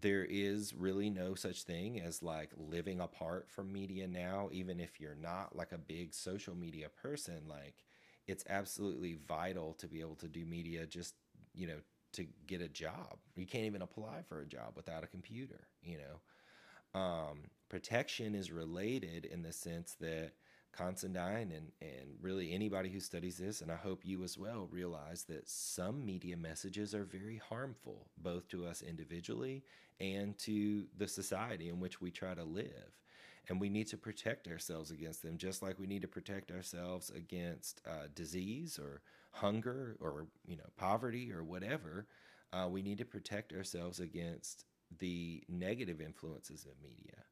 there 0.00 0.24
is 0.28 0.74
really 0.74 1.10
no 1.10 1.34
such 1.34 1.62
thing 1.62 2.00
as 2.00 2.22
like 2.22 2.50
living 2.56 3.00
apart 3.00 3.48
from 3.50 3.72
media 3.72 4.06
now, 4.06 4.48
even 4.52 4.80
if 4.80 5.00
you're 5.00 5.14
not 5.14 5.56
like 5.56 5.72
a 5.72 5.78
big 5.78 6.14
social 6.14 6.54
media 6.54 6.88
person. 6.88 7.42
Like 7.48 7.84
it's 8.26 8.44
absolutely 8.48 9.18
vital 9.28 9.74
to 9.74 9.86
be 9.86 10.00
able 10.00 10.16
to 10.16 10.28
do 10.28 10.44
media 10.44 10.86
just, 10.86 11.14
you 11.54 11.66
know, 11.66 11.78
to 12.12 12.26
get 12.46 12.60
a 12.60 12.68
job. 12.68 13.18
You 13.36 13.46
can't 13.46 13.64
even 13.64 13.82
apply 13.82 14.22
for 14.28 14.40
a 14.40 14.46
job 14.46 14.72
without 14.76 15.04
a 15.04 15.06
computer, 15.06 15.68
you 15.82 15.98
know. 15.98 17.00
Um, 17.00 17.42
protection 17.70 18.34
is 18.34 18.52
related 18.52 19.24
in 19.24 19.42
the 19.42 19.52
sense 19.52 19.96
that 20.00 20.32
Considine 20.72 21.50
and, 21.50 21.72
and 21.82 22.14
really 22.22 22.52
anybody 22.52 22.88
who 22.88 23.00
studies 23.00 23.38
this, 23.38 23.60
and 23.60 23.72
I 23.72 23.76
hope 23.76 24.04
you 24.04 24.22
as 24.22 24.38
well, 24.38 24.68
realize 24.70 25.24
that 25.24 25.48
some 25.48 26.06
media 26.06 26.36
messages 26.36 26.94
are 26.94 27.04
very 27.04 27.38
harmful, 27.38 28.06
both 28.16 28.48
to 28.48 28.66
us 28.66 28.80
individually 28.80 29.64
and 29.98 30.38
to 30.38 30.86
the 30.96 31.08
society 31.08 31.68
in 31.68 31.80
which 31.80 32.00
we 32.00 32.10
try 32.12 32.34
to 32.34 32.44
live. 32.44 33.00
And 33.48 33.60
we 33.60 33.68
need 33.68 33.88
to 33.88 33.96
protect 33.96 34.46
ourselves 34.46 34.92
against 34.92 35.22
them, 35.22 35.38
just 35.38 35.60
like 35.60 35.78
we 35.78 35.88
need 35.88 36.02
to 36.02 36.08
protect 36.08 36.52
ourselves 36.52 37.10
against 37.10 37.80
uh, 37.86 38.06
disease 38.14 38.78
or 38.80 39.02
hunger 39.32 39.96
or 40.00 40.28
you 40.46 40.56
know 40.56 40.70
poverty 40.76 41.32
or 41.32 41.42
whatever. 41.42 42.06
Uh, 42.52 42.68
we 42.70 42.80
need 42.80 42.98
to 42.98 43.04
protect 43.04 43.52
ourselves 43.52 43.98
against 43.98 44.66
the 44.98 45.42
negative 45.48 46.00
influences 46.00 46.64
of 46.64 46.80
media. 46.80 47.24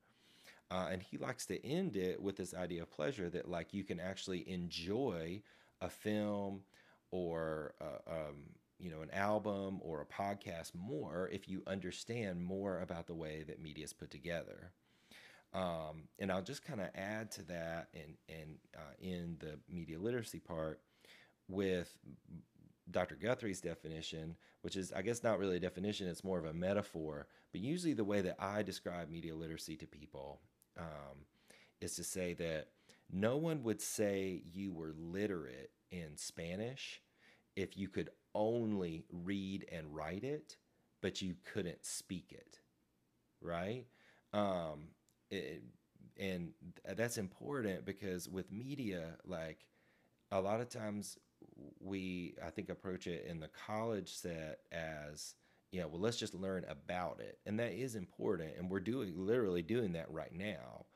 Uh, 0.71 0.89
and 0.91 1.03
he 1.03 1.17
likes 1.17 1.47
to 1.47 1.65
end 1.67 1.97
it 1.97 2.21
with 2.21 2.37
this 2.37 2.55
idea 2.55 2.83
of 2.83 2.91
pleasure 2.91 3.31
that, 3.31 3.49
like, 3.49 3.73
you 3.73 3.85
can 3.85 3.99
actually 3.99 4.49
enjoy 4.51 5.41
a 5.81 5.89
film 5.89 6.61
or, 7.11 7.75
uh, 7.81 8.11
um, 8.11 8.37
you 8.79 8.91
know, 8.91 9.01
an 9.01 9.11
album 9.13 9.81
or 9.83 10.03
a 10.03 10.07
podcast 10.07 10.75
more 10.75 11.29
if 11.33 11.49
you 11.49 11.63
understand 11.67 12.45
more 12.45 12.81
about 12.81 13.07
the 13.07 13.15
way 13.15 13.45
that 13.47 13.63
media 13.63 13.85
is 13.85 13.93
put 13.93 14.11
together. 14.11 14.73
Um, 15.55 16.09
and 16.19 16.31
I'll 16.31 16.43
just 16.43 16.65
kind 16.65 16.81
of 16.81 16.89
add 16.95 17.31
to 17.33 17.43
that 17.45 17.89
and, 17.95 18.15
and 18.29 18.59
uh, 18.77 18.95
in 19.01 19.37
the 19.41 19.59
media 19.73 19.99
literacy 19.99 20.41
part 20.41 20.81
with 21.49 21.97
Dr. 22.91 23.17
Guthrie's 23.17 23.61
definition, 23.61 24.37
which 24.61 24.77
is, 24.77 24.93
I 24.93 25.01
guess, 25.03 25.23
not 25.23 25.39
really 25.39 25.57
a 25.57 25.61
definition, 25.61 26.09
it's 26.09 26.25
more 26.25 26.39
of 26.39 26.45
a 26.45 26.53
metaphor. 26.53 27.27
But 27.53 27.63
usually, 27.63 27.95
the 27.95 28.05
way 28.05 28.21
that 28.21 28.37
I 28.39 28.63
describe 28.63 29.11
media 29.11 29.35
literacy 29.35 29.77
to 29.77 29.87
people 29.87 30.41
um, 30.79 31.25
is 31.81 31.97
to 31.97 32.05
say 32.05 32.35
that 32.35 32.69
no 33.11 33.37
one 33.37 33.63
would 33.63 33.81
say 33.81 34.43
you 34.53 34.73
were 34.73 34.95
literate 34.99 35.71
in 35.91 36.17
Spanish 36.17 37.01
if 37.57 37.77
you 37.77 37.89
could 37.89 38.11
only 38.35 39.05
read 39.11 39.67
and 39.73 39.95
write 39.95 40.25
it, 40.25 40.57
but 41.01 41.23
you 41.23 41.35
couldn't 41.45 41.85
speak 41.85 42.27
it, 42.31 42.61
right? 43.41 43.87
Um, 44.33 44.89
it, 45.31 45.63
and 46.19 46.53
that's 46.97 47.19
important 47.19 47.85
because 47.85 48.29
with 48.29 48.53
media, 48.53 49.17
like 49.27 49.67
a 50.31 50.41
lot 50.41 50.61
of 50.61 50.69
times 50.69 51.19
we 51.81 52.35
I 52.45 52.51
think 52.51 52.69
approach 52.69 53.07
it 53.07 53.27
in 53.29 53.41
the 53.41 53.49
college 53.49 54.15
set 54.15 54.61
as 54.73 55.35
know, 55.73 55.89
well, 55.89 56.01
let's 56.01 56.17
just 56.17 56.35
learn 56.35 56.65
about 56.69 57.21
it, 57.21 57.39
and 57.47 57.59
that 57.61 57.73
is 57.73 57.95
important, 57.95 58.53
and 58.59 58.71
we're 58.71 58.81
doing 58.81 59.13
literally 59.17 59.63
doing 59.63 59.93
that 59.93 60.11
right 60.11 60.33
now. 60.33 60.87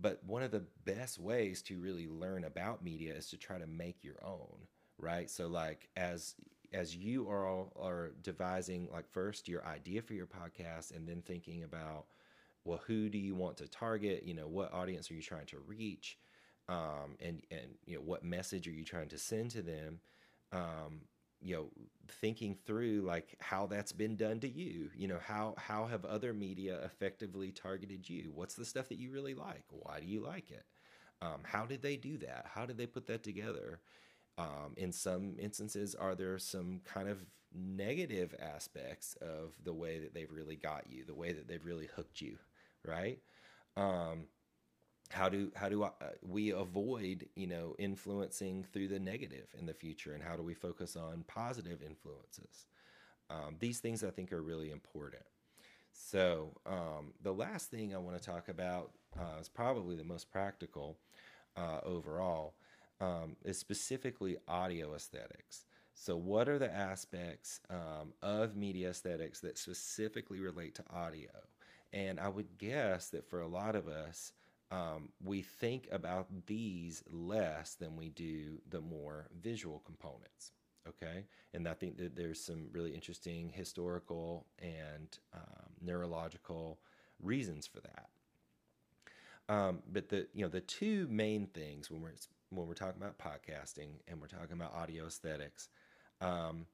But 0.00 0.22
one 0.24 0.42
of 0.42 0.52
the 0.52 0.64
best 0.84 1.18
ways 1.18 1.62
to 1.62 1.80
really 1.80 2.08
learn 2.08 2.44
about 2.44 2.84
media 2.84 3.14
is 3.14 3.28
to 3.30 3.36
try 3.36 3.58
to 3.58 3.66
make 3.66 4.04
your 4.04 4.24
own, 4.24 4.66
right? 4.98 5.28
So 5.28 5.48
like 5.48 5.88
as 5.96 6.36
as 6.72 6.94
you 6.94 7.28
are 7.28 7.46
all 7.46 7.72
are 7.80 8.12
devising 8.22 8.88
like 8.92 9.08
first 9.10 9.48
your 9.48 9.66
idea 9.66 10.02
for 10.02 10.14
your 10.14 10.26
podcast 10.26 10.94
and 10.94 11.08
then 11.08 11.22
thinking 11.22 11.64
about 11.64 12.06
well 12.64 12.80
who 12.86 13.08
do 13.08 13.18
you 13.18 13.34
want 13.34 13.56
to 13.56 13.66
target 13.66 14.22
you 14.24 14.34
know 14.34 14.46
what 14.46 14.72
audience 14.72 15.10
are 15.10 15.14
you 15.14 15.22
trying 15.22 15.46
to 15.46 15.58
reach 15.66 16.16
um, 16.68 17.16
and 17.20 17.42
and 17.50 17.74
you 17.86 17.96
know 17.96 18.02
what 18.02 18.24
message 18.24 18.68
are 18.68 18.72
you 18.72 18.84
trying 18.84 19.08
to 19.08 19.18
send 19.18 19.50
to 19.50 19.62
them 19.62 20.00
um, 20.52 21.00
you 21.42 21.54
know 21.54 21.70
thinking 22.08 22.56
through 22.66 23.02
like 23.02 23.36
how 23.40 23.66
that's 23.66 23.92
been 23.92 24.16
done 24.16 24.40
to 24.40 24.48
you 24.48 24.90
you 24.96 25.06
know 25.08 25.18
how 25.24 25.54
how 25.56 25.86
have 25.86 26.04
other 26.04 26.34
media 26.34 26.80
effectively 26.84 27.50
targeted 27.52 28.08
you? 28.08 28.32
What's 28.34 28.54
the 28.54 28.64
stuff 28.64 28.88
that 28.88 28.98
you 28.98 29.10
really 29.10 29.34
like? 29.34 29.64
Why 29.70 30.00
do 30.00 30.06
you 30.06 30.20
like 30.20 30.50
it? 30.50 30.64
Um, 31.22 31.40
how 31.44 31.66
did 31.66 31.82
they 31.82 31.96
do 31.96 32.18
that? 32.18 32.46
How 32.54 32.66
did 32.66 32.78
they 32.78 32.86
put 32.86 33.06
that 33.06 33.22
together? 33.22 33.80
Um, 34.38 34.74
in 34.76 34.92
some 34.92 35.36
instances 35.38 35.94
are 35.94 36.14
there 36.14 36.38
some 36.38 36.80
kind 36.84 37.08
of 37.08 37.24
negative 37.52 38.34
aspects 38.40 39.16
of 39.20 39.52
the 39.64 39.74
way 39.74 39.98
that 39.98 40.14
they've 40.14 40.30
really 40.32 40.56
got 40.56 40.84
you 40.88 41.04
the 41.04 41.14
way 41.14 41.32
that 41.32 41.48
they've 41.48 41.64
really 41.64 41.88
hooked 41.96 42.20
you 42.20 42.38
right? 42.84 43.18
Um, 43.76 44.26
how 45.10 45.28
do 45.28 45.50
how 45.54 45.68
do 45.68 45.82
I, 45.84 45.88
uh, 45.88 46.10
we 46.22 46.50
avoid 46.50 47.28
you 47.34 47.46
know 47.46 47.74
influencing 47.78 48.64
through 48.72 48.88
the 48.88 48.98
negative 48.98 49.48
in 49.58 49.66
the 49.66 49.74
future 49.74 50.12
and 50.12 50.22
how 50.22 50.36
do 50.36 50.42
we 50.42 50.54
focus 50.54 50.96
on 50.96 51.24
positive 51.26 51.82
influences? 51.82 52.66
Um, 53.28 53.56
these 53.58 53.80
things 53.80 54.02
i 54.02 54.10
think 54.10 54.32
are 54.32 54.42
really 54.42 54.70
important. 54.70 55.22
So 55.92 56.56
um, 56.64 57.12
the 57.22 57.32
last 57.32 57.70
thing 57.70 57.94
i 57.94 57.98
want 57.98 58.20
to 58.20 58.24
talk 58.24 58.48
about 58.48 58.92
uh, 59.18 59.40
is 59.40 59.48
probably 59.48 59.96
the 59.96 60.04
most 60.04 60.30
practical 60.30 60.98
uh, 61.56 61.80
overall 61.84 62.54
um, 63.00 63.36
is 63.44 63.58
specifically 63.58 64.36
audio 64.46 64.94
aesthetics. 64.94 65.66
So 65.94 66.16
what 66.16 66.48
are 66.48 66.58
the 66.58 66.72
aspects 66.72 67.60
um, 67.68 68.12
of 68.22 68.56
media 68.56 68.90
aesthetics 68.90 69.40
that 69.40 69.58
specifically 69.58 70.38
relate 70.38 70.76
to 70.76 70.84
audio? 70.88 71.30
And 71.92 72.20
i 72.20 72.28
would 72.28 72.56
guess 72.58 73.08
that 73.08 73.28
for 73.28 73.40
a 73.40 73.48
lot 73.48 73.74
of 73.74 73.88
us 73.88 74.32
um, 74.70 75.10
we 75.22 75.42
think 75.42 75.88
about 75.90 76.28
these 76.46 77.02
less 77.10 77.74
than 77.74 77.96
we 77.96 78.08
do 78.10 78.60
the 78.68 78.80
more 78.80 79.28
visual 79.40 79.80
components. 79.84 80.52
Okay, 80.88 81.26
and 81.52 81.68
I 81.68 81.74
think 81.74 81.98
that 81.98 82.16
there's 82.16 82.40
some 82.40 82.68
really 82.72 82.94
interesting 82.94 83.50
historical 83.50 84.46
and 84.58 85.18
um, 85.34 85.70
neurological 85.80 86.80
reasons 87.22 87.66
for 87.66 87.80
that. 87.80 88.08
Um, 89.48 89.80
but 89.92 90.08
the 90.08 90.28
you 90.32 90.42
know 90.42 90.48
the 90.48 90.60
two 90.60 91.06
main 91.10 91.46
things 91.46 91.90
when 91.90 92.00
we're 92.00 92.14
when 92.50 92.66
we're 92.66 92.74
talking 92.74 93.02
about 93.02 93.18
podcasting 93.18 93.90
and 94.08 94.20
we're 94.20 94.26
talking 94.28 94.52
about 94.52 94.74
audio 94.74 95.06
aesthetics, 95.06 95.68
um, 96.20 96.66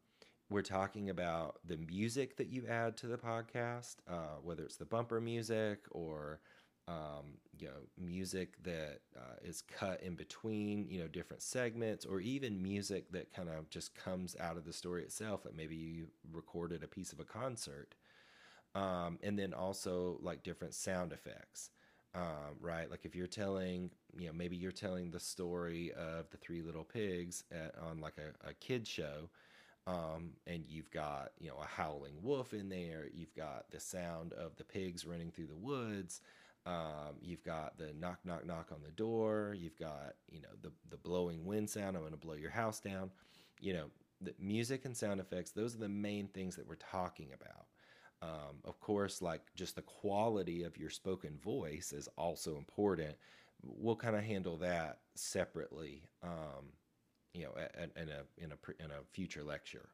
we're 0.50 0.62
talking 0.62 1.10
about 1.10 1.58
the 1.66 1.78
music 1.78 2.36
that 2.36 2.48
you 2.48 2.64
add 2.68 2.96
to 2.98 3.06
the 3.06 3.16
podcast, 3.16 3.96
uh, 4.08 4.36
whether 4.42 4.62
it's 4.62 4.76
the 4.76 4.84
bumper 4.84 5.20
music 5.20 5.80
or 5.90 6.40
um, 6.88 7.38
you 7.58 7.66
know, 7.66 7.88
music 7.98 8.62
that 8.62 9.00
uh, 9.16 9.36
is 9.42 9.62
cut 9.62 10.02
in 10.02 10.14
between, 10.14 10.86
you 10.88 11.00
know, 11.00 11.08
different 11.08 11.42
segments, 11.42 12.04
or 12.04 12.20
even 12.20 12.62
music 12.62 13.10
that 13.12 13.32
kind 13.32 13.48
of 13.48 13.68
just 13.70 13.94
comes 13.94 14.36
out 14.38 14.56
of 14.56 14.64
the 14.64 14.72
story 14.72 15.02
itself. 15.02 15.42
That 15.42 15.56
maybe 15.56 15.74
you 15.74 16.06
recorded 16.32 16.82
a 16.84 16.88
piece 16.88 17.12
of 17.12 17.18
a 17.20 17.24
concert, 17.24 17.94
um, 18.74 19.18
and 19.22 19.38
then 19.38 19.52
also 19.52 20.18
like 20.22 20.42
different 20.44 20.74
sound 20.74 21.12
effects, 21.12 21.70
um, 22.14 22.56
right? 22.60 22.90
Like 22.90 23.04
if 23.04 23.16
you're 23.16 23.26
telling, 23.26 23.90
you 24.16 24.28
know, 24.28 24.32
maybe 24.32 24.56
you're 24.56 24.70
telling 24.70 25.10
the 25.10 25.20
story 25.20 25.92
of 25.92 26.30
the 26.30 26.36
Three 26.36 26.62
Little 26.62 26.84
Pigs 26.84 27.42
at, 27.50 27.74
on 27.82 28.00
like 28.00 28.14
a, 28.18 28.48
a 28.48 28.54
kid 28.54 28.86
show. 28.86 29.28
Um, 29.88 30.32
and 30.48 30.64
you've 30.68 30.90
got 30.90 31.30
you 31.38 31.48
know 31.48 31.58
a 31.62 31.66
howling 31.66 32.14
wolf 32.20 32.52
in 32.52 32.68
there. 32.68 33.06
You've 33.14 33.34
got 33.34 33.70
the 33.70 33.78
sound 33.78 34.32
of 34.32 34.56
the 34.56 34.64
pigs 34.64 35.06
running 35.06 35.30
through 35.30 35.46
the 35.46 35.56
woods. 35.56 36.20
Um, 36.66 37.14
you've 37.22 37.44
got 37.44 37.78
the 37.78 37.92
knock, 37.98 38.18
knock, 38.24 38.44
knock 38.44 38.70
on 38.72 38.82
the 38.84 38.90
door. 38.90 39.54
You've 39.56 39.78
got, 39.78 40.14
you 40.28 40.40
know, 40.40 40.48
the, 40.62 40.72
the 40.90 40.96
blowing 40.96 41.46
wind 41.46 41.70
sound. 41.70 41.96
I'm 41.96 42.02
going 42.02 42.12
to 42.12 42.18
blow 42.18 42.34
your 42.34 42.50
house 42.50 42.80
down. 42.80 43.10
You 43.60 43.74
know, 43.74 43.84
the 44.20 44.34
music 44.40 44.84
and 44.84 44.96
sound 44.96 45.20
effects, 45.20 45.52
those 45.52 45.74
are 45.76 45.78
the 45.78 45.88
main 45.88 46.26
things 46.28 46.56
that 46.56 46.66
we're 46.66 46.74
talking 46.74 47.28
about. 47.32 47.66
Um, 48.22 48.56
of 48.64 48.80
course, 48.80 49.22
like 49.22 49.42
just 49.54 49.76
the 49.76 49.82
quality 49.82 50.64
of 50.64 50.76
your 50.76 50.90
spoken 50.90 51.38
voice 51.38 51.92
is 51.92 52.08
also 52.16 52.56
important. 52.56 53.14
We'll 53.62 53.96
kind 53.96 54.16
of 54.16 54.24
handle 54.24 54.56
that 54.58 54.98
separately, 55.14 56.02
um, 56.22 56.72
you 57.32 57.44
know, 57.44 57.52
in 57.96 58.08
a, 58.08 58.42
in 58.42 58.50
a, 58.50 58.84
in 58.84 58.90
a 58.90 59.04
future 59.12 59.44
lecture. 59.44 59.88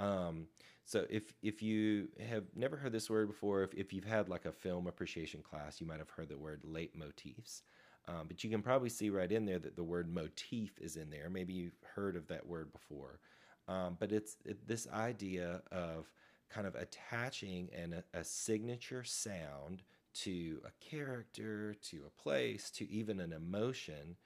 Um, 0.00 0.46
so 0.84 1.06
if 1.08 1.32
if 1.42 1.62
you 1.62 2.08
have 2.28 2.44
never 2.56 2.76
heard 2.76 2.92
this 2.92 3.08
word 3.08 3.28
before, 3.28 3.62
if, 3.62 3.74
if 3.74 3.92
you've 3.92 4.04
had 4.04 4.28
like 4.28 4.44
a 4.46 4.52
film 4.52 4.86
appreciation 4.88 5.42
class, 5.42 5.80
you 5.80 5.86
might 5.86 5.98
have 5.98 6.10
heard 6.10 6.28
the 6.28 6.38
word 6.38 6.62
leitmotifs. 6.64 7.62
Um, 8.08 8.26
but 8.26 8.42
you 8.42 8.50
can 8.50 8.62
probably 8.62 8.88
see 8.88 9.10
right 9.10 9.30
in 9.30 9.44
there 9.44 9.58
that 9.60 9.76
the 9.76 9.84
word 9.84 10.12
motif 10.12 10.72
is 10.80 10.96
in 10.96 11.10
there. 11.10 11.30
Maybe 11.30 11.52
you've 11.52 11.78
heard 11.94 12.16
of 12.16 12.26
that 12.28 12.46
word 12.46 12.72
before. 12.72 13.20
Um, 13.68 13.96
but 14.00 14.10
it's 14.10 14.36
it, 14.44 14.66
this 14.66 14.88
idea 14.92 15.62
of 15.70 16.10
kind 16.48 16.66
of 16.66 16.74
attaching 16.74 17.68
an, 17.72 18.02
a, 18.14 18.18
a 18.18 18.24
signature 18.24 19.04
sound 19.04 19.82
to 20.12 20.60
a 20.64 20.70
character, 20.84 21.76
to 21.82 22.00
a 22.06 22.22
place, 22.22 22.70
to 22.72 22.90
even 22.90 23.20
an 23.20 23.32
emotion 23.32 24.16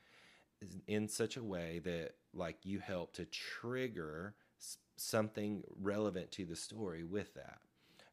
in 0.87 1.09
such 1.09 1.37
a 1.37 1.45
way 1.45 1.81
that 1.85 2.13
like 2.33 2.57
you 2.63 2.79
help 2.79 3.13
to 3.15 3.27
trigger 3.27 4.35
something 4.97 5.63
relevant 5.81 6.31
to 6.33 6.45
the 6.45 6.57
story 6.57 7.05
with 7.05 7.35
that. 7.35 7.59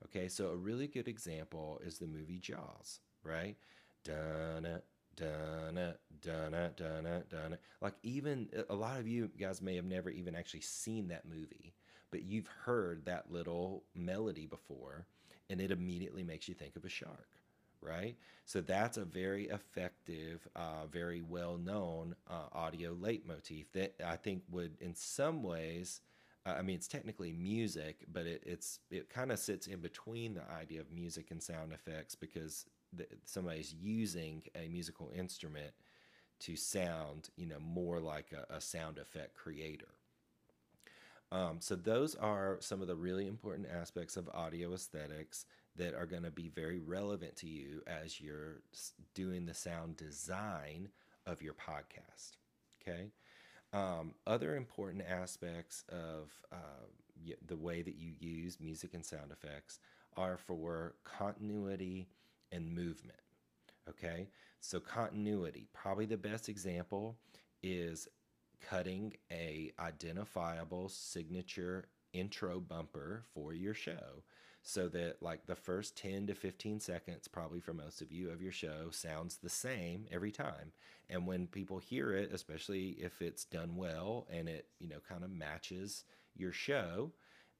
Okay, 0.05 0.27
so 0.27 0.47
a 0.49 0.55
really 0.55 0.87
good 0.87 1.07
example 1.07 1.79
is 1.85 1.97
the 1.99 2.07
movie 2.07 2.39
Jaws, 2.39 2.99
right? 3.23 3.55
Dun 4.03 4.81
dun 5.15 5.93
dun 6.21 6.71
dun 6.75 7.23
dun. 7.29 7.57
Like 7.81 7.93
even 8.03 8.49
a 8.69 8.75
lot 8.75 8.99
of 8.99 9.07
you 9.07 9.29
guys 9.39 9.61
may 9.61 9.75
have 9.75 9.85
never 9.85 10.09
even 10.09 10.35
actually 10.35 10.61
seen 10.61 11.07
that 11.09 11.25
movie, 11.25 11.73
but 12.09 12.23
you've 12.23 12.47
heard 12.47 13.05
that 13.05 13.31
little 13.31 13.83
melody 13.95 14.47
before, 14.47 15.05
and 15.49 15.61
it 15.61 15.71
immediately 15.71 16.23
makes 16.23 16.47
you 16.47 16.55
think 16.55 16.75
of 16.75 16.85
a 16.85 16.89
shark, 16.89 17.27
right? 17.81 18.15
So 18.45 18.61
that's 18.61 18.97
a 18.97 19.05
very 19.05 19.45
effective, 19.49 20.47
uh, 20.55 20.87
very 20.91 21.21
well 21.21 21.57
known 21.57 22.15
uh, 22.29 22.47
audio 22.53 22.93
leitmotif 22.93 23.71
that 23.73 23.95
I 24.05 24.15
think 24.15 24.43
would, 24.49 24.77
in 24.81 24.95
some 24.95 25.43
ways, 25.43 26.01
I 26.45 26.61
mean, 26.63 26.75
it's 26.75 26.87
technically 26.87 27.31
music, 27.31 28.05
but 28.11 28.25
it, 28.25 28.41
it's 28.45 28.79
it 28.89 29.09
kind 29.09 29.31
of 29.31 29.39
sits 29.39 29.67
in 29.67 29.79
between 29.79 30.33
the 30.33 30.49
idea 30.51 30.81
of 30.81 30.91
music 30.91 31.29
and 31.29 31.41
sound 31.41 31.71
effects 31.71 32.15
because 32.15 32.65
the, 32.93 33.05
somebody's 33.25 33.73
using 33.73 34.41
a 34.55 34.67
musical 34.67 35.11
instrument 35.15 35.73
to 36.39 36.55
sound, 36.55 37.29
you 37.35 37.45
know, 37.45 37.59
more 37.59 37.99
like 37.99 38.33
a, 38.33 38.55
a 38.55 38.59
sound 38.59 38.97
effect 38.97 39.35
creator. 39.35 39.89
Um, 41.31 41.57
so 41.59 41.75
those 41.75 42.15
are 42.15 42.57
some 42.59 42.81
of 42.81 42.87
the 42.87 42.95
really 42.95 43.27
important 43.27 43.67
aspects 43.71 44.17
of 44.17 44.27
audio 44.33 44.73
aesthetics 44.73 45.45
that 45.77 45.93
are 45.93 46.05
going 46.05 46.23
to 46.23 46.31
be 46.31 46.49
very 46.49 46.79
relevant 46.79 47.37
to 47.37 47.47
you 47.47 47.81
as 47.87 48.19
you're 48.19 48.61
doing 49.13 49.45
the 49.45 49.53
sound 49.53 49.95
design 49.95 50.89
of 51.25 51.41
your 51.41 51.53
podcast. 51.53 52.31
Okay. 52.81 53.11
Um, 53.73 54.15
other 54.27 54.55
important 54.55 55.03
aspects 55.07 55.85
of 55.89 56.31
uh, 56.51 56.87
the 57.47 57.55
way 57.55 57.81
that 57.81 57.95
you 57.95 58.13
use 58.19 58.59
music 58.59 58.93
and 58.93 59.05
sound 59.05 59.31
effects 59.31 59.79
are 60.17 60.37
for 60.37 60.95
continuity 61.03 62.09
and 62.51 62.73
movement. 62.73 63.19
Okay, 63.89 64.27
so 64.59 64.79
continuity, 64.79 65.67
probably 65.73 66.05
the 66.05 66.17
best 66.17 66.49
example 66.49 67.17
is 67.63 68.07
cutting 68.61 69.13
a 69.31 69.71
identifiable 69.79 70.89
signature 70.89 71.85
intro 72.13 72.59
bumper 72.59 73.23
for 73.33 73.53
your 73.53 73.73
show 73.73 74.23
so 74.63 74.87
that 74.89 75.17
like 75.21 75.45
the 75.45 75.55
first 75.55 75.97
10 75.97 76.27
to 76.27 76.35
15 76.35 76.79
seconds 76.79 77.27
probably 77.27 77.59
for 77.59 77.73
most 77.73 78.01
of 78.01 78.11
you 78.11 78.29
of 78.29 78.41
your 78.41 78.51
show 78.51 78.89
sounds 78.91 79.37
the 79.37 79.49
same 79.49 80.05
every 80.11 80.31
time. 80.31 80.71
And 81.09 81.25
when 81.27 81.47
people 81.47 81.79
hear 81.79 82.13
it 82.13 82.31
especially 82.33 82.89
if 82.99 83.21
it's 83.21 83.45
done 83.45 83.75
well 83.75 84.27
and 84.31 84.47
it 84.47 84.67
you 84.79 84.87
know 84.87 84.99
kind 85.07 85.23
of 85.23 85.31
matches 85.31 86.03
your 86.35 86.51
show 86.51 87.11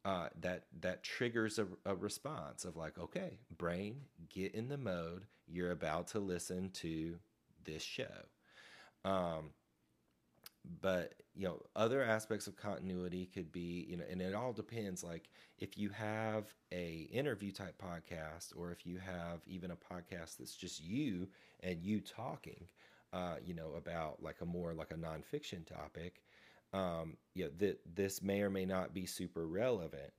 uh, 0.03 0.29
that 0.39 0.65
that 0.79 1.03
triggers 1.03 1.59
a, 1.59 1.67
a 1.85 1.95
response 1.95 2.65
of 2.65 2.75
like 2.75 2.97
okay 2.97 3.37
brain 3.55 4.01
get 4.29 4.53
in 4.55 4.69
the 4.69 4.77
mode. 4.77 5.25
You're 5.47 5.71
about 5.71 6.07
to 6.09 6.19
listen 6.19 6.71
to 6.75 7.17
this 7.63 7.83
show. 7.83 8.05
Um, 9.03 9.51
but 10.81 11.13
you 11.33 11.45
know 11.47 11.61
other 11.75 12.03
aspects 12.03 12.47
of 12.47 12.55
continuity 12.55 13.25
could 13.25 13.51
be 13.51 13.85
you 13.89 13.97
know 13.97 14.03
and 14.09 14.21
it 14.21 14.35
all 14.35 14.53
depends 14.53 15.03
like 15.03 15.29
if 15.59 15.77
you 15.77 15.89
have 15.89 16.53
a 16.71 17.07
interview 17.11 17.51
type 17.51 17.75
podcast 17.81 18.53
or 18.55 18.71
if 18.71 18.85
you 18.85 18.97
have 18.97 19.41
even 19.47 19.71
a 19.71 19.75
podcast 19.75 20.37
that's 20.37 20.55
just 20.55 20.81
you 20.83 21.27
and 21.61 21.81
you 21.81 21.99
talking 21.99 22.67
uh, 23.13 23.35
you 23.43 23.53
know 23.53 23.73
about 23.75 24.21
like 24.21 24.41
a 24.41 24.45
more 24.45 24.73
like 24.73 24.91
a 24.91 24.95
nonfiction 24.95 25.65
topic 25.65 26.21
um, 26.73 27.17
you 27.33 27.45
know 27.45 27.51
that 27.57 27.79
this 27.95 28.21
may 28.21 28.41
or 28.41 28.49
may 28.49 28.65
not 28.65 28.93
be 28.93 29.05
super 29.05 29.47
relevant 29.47 30.11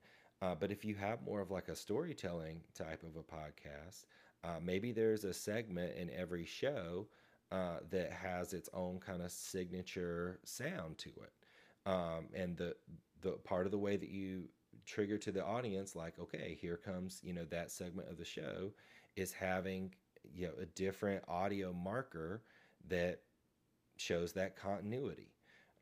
uh, 0.42 0.54
but 0.54 0.72
if 0.72 0.84
you 0.84 0.94
have 0.94 1.22
more 1.22 1.40
of 1.40 1.50
like 1.50 1.68
a 1.68 1.76
storytelling 1.76 2.60
type 2.74 3.02
of 3.02 3.16
a 3.16 3.22
podcast 3.22 4.04
uh, 4.44 4.58
maybe 4.62 4.92
there's 4.92 5.24
a 5.24 5.32
segment 5.32 5.96
in 5.96 6.10
every 6.10 6.44
show 6.44 7.06
uh, 7.52 7.80
that 7.90 8.10
has 8.12 8.54
its 8.54 8.70
own 8.72 8.98
kind 8.98 9.22
of 9.22 9.30
signature 9.30 10.40
sound 10.44 10.98
to 10.98 11.10
it. 11.10 11.32
Um, 11.86 12.28
and 12.34 12.56
the 12.56 12.74
the 13.20 13.32
part 13.32 13.66
of 13.66 13.72
the 13.72 13.78
way 13.78 13.96
that 13.96 14.08
you 14.08 14.48
trigger 14.86 15.18
to 15.18 15.30
the 15.30 15.44
audience, 15.44 15.94
like, 15.94 16.18
okay, 16.18 16.58
here 16.60 16.76
comes 16.78 17.20
you 17.22 17.34
know 17.34 17.44
that 17.50 17.70
segment 17.70 18.08
of 18.08 18.16
the 18.16 18.24
show, 18.24 18.72
is 19.16 19.32
having 19.32 19.94
you 20.34 20.46
know 20.48 20.54
a 20.60 20.66
different 20.66 21.22
audio 21.28 21.72
marker 21.72 22.42
that 22.88 23.20
shows 23.98 24.32
that 24.32 24.56
continuity, 24.56 25.28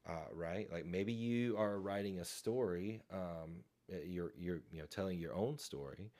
uh, 0.08 0.32
right? 0.34 0.70
Like 0.72 0.86
maybe 0.86 1.12
you 1.12 1.56
are 1.56 1.80
writing 1.80 2.18
a 2.18 2.24
story, 2.24 3.02
um, 3.12 3.62
you're 4.04 4.32
you're 4.36 4.62
you 4.72 4.80
know 4.80 4.86
telling 4.86 5.20
your 5.20 5.34
own 5.34 5.58
story, 5.58 6.10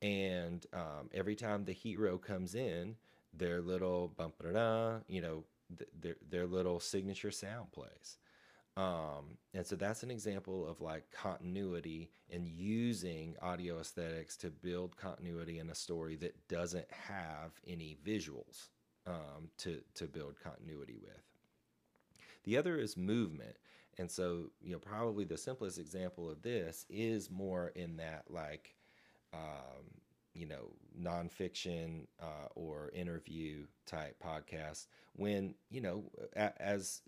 and 0.00 0.66
um, 0.72 1.10
every 1.12 1.36
time 1.36 1.64
the 1.64 1.72
hero 1.72 2.18
comes 2.18 2.54
in 2.54 2.96
their 3.34 3.60
little 3.60 4.08
bump 4.16 4.34
da 4.42 4.98
you 5.08 5.20
know, 5.20 5.44
th- 5.76 5.90
their 6.00 6.16
their 6.28 6.46
little 6.46 6.80
signature 6.80 7.30
sound 7.30 7.72
plays. 7.72 8.18
Um, 8.76 9.36
and 9.52 9.66
so 9.66 9.76
that's 9.76 10.02
an 10.02 10.10
example 10.10 10.66
of 10.66 10.80
like 10.80 11.10
continuity 11.10 12.10
and 12.30 12.48
using 12.48 13.36
audio 13.42 13.78
aesthetics 13.80 14.36
to 14.38 14.50
build 14.50 14.96
continuity 14.96 15.58
in 15.58 15.68
a 15.68 15.74
story 15.74 16.16
that 16.16 16.48
doesn't 16.48 16.90
have 16.90 17.52
any 17.66 17.98
visuals 18.04 18.68
um, 19.06 19.50
to 19.58 19.80
to 19.94 20.06
build 20.06 20.36
continuity 20.42 20.98
with. 21.02 21.22
The 22.44 22.56
other 22.56 22.76
is 22.76 22.96
movement. 22.96 23.56
And 23.98 24.10
so, 24.10 24.50
you 24.62 24.72
know, 24.72 24.78
probably 24.78 25.24
the 25.24 25.36
simplest 25.36 25.78
example 25.78 26.30
of 26.30 26.40
this 26.40 26.86
is 26.88 27.30
more 27.30 27.72
in 27.74 27.96
that 27.98 28.24
like 28.30 28.74
um, 29.34 29.84
you 30.34 30.46
know 30.46 30.70
nonfiction 31.00 32.06
uh, 32.20 32.48
or 32.54 32.90
interview 32.94 33.66
type 33.86 34.16
podcasts 34.24 34.86
when 35.14 35.54
you 35.70 35.80
know 35.80 36.04
a, 36.36 36.62
as 36.62 37.02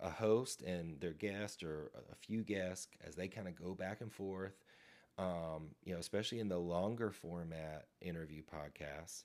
a 0.00 0.10
host 0.10 0.62
and 0.62 1.00
their 1.00 1.12
guest 1.12 1.62
or 1.62 1.90
a 2.10 2.14
few 2.14 2.42
guests 2.42 2.88
as 3.06 3.14
they 3.14 3.28
kind 3.28 3.48
of 3.48 3.54
go 3.54 3.74
back 3.74 4.00
and 4.00 4.12
forth 4.12 4.54
um, 5.18 5.70
you 5.84 5.92
know 5.92 6.00
especially 6.00 6.40
in 6.40 6.48
the 6.48 6.58
longer 6.58 7.10
format 7.10 7.86
interview 8.00 8.42
podcasts 8.42 9.24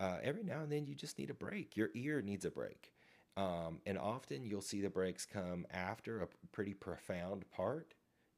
uh, 0.00 0.18
every 0.22 0.42
now 0.42 0.62
and 0.62 0.72
then 0.72 0.86
you 0.86 0.94
just 0.94 1.18
need 1.18 1.30
a 1.30 1.34
break. 1.34 1.76
Your 1.76 1.90
ear 1.94 2.20
needs 2.20 2.44
a 2.44 2.50
break. 2.50 2.92
Um, 3.36 3.80
and 3.86 3.98
often 3.98 4.44
you'll 4.44 4.60
see 4.60 4.80
the 4.80 4.90
breaks 4.90 5.26
come 5.26 5.66
after 5.72 6.20
a 6.22 6.28
pretty 6.52 6.74
profound 6.74 7.44
part 7.50 7.94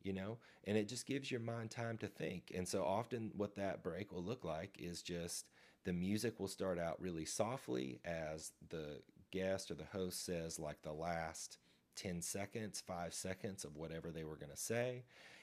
you 0.06 0.12
know, 0.12 0.38
and 0.64 0.78
it 0.78 0.88
just 0.88 1.04
gives 1.04 1.32
your 1.32 1.40
mind 1.40 1.72
time 1.72 1.98
to 1.98 2.06
think. 2.06 2.52
And 2.54 2.66
so 2.66 2.84
often, 2.84 3.32
what 3.36 3.56
that 3.56 3.82
break 3.82 4.12
will 4.12 4.22
look 4.22 4.44
like 4.44 4.76
is 4.78 5.02
just 5.02 5.46
the 5.84 5.92
music 5.92 6.38
will 6.38 6.48
start 6.48 6.78
out 6.78 7.00
really 7.00 7.24
softly 7.24 8.00
as 8.04 8.52
the 8.68 9.02
guest 9.32 9.70
or 9.70 9.74
the 9.74 9.84
host 9.84 10.24
says, 10.24 10.60
like 10.60 10.82
the 10.82 10.92
last 10.92 11.58
10 11.96 12.22
seconds, 12.22 12.80
five 12.86 13.14
seconds 13.14 13.64
of 13.64 13.76
whatever 13.76 14.12
they 14.12 14.22
were 14.22 14.36
going 14.36 14.50
to 14.50 14.56
say. 14.56 15.02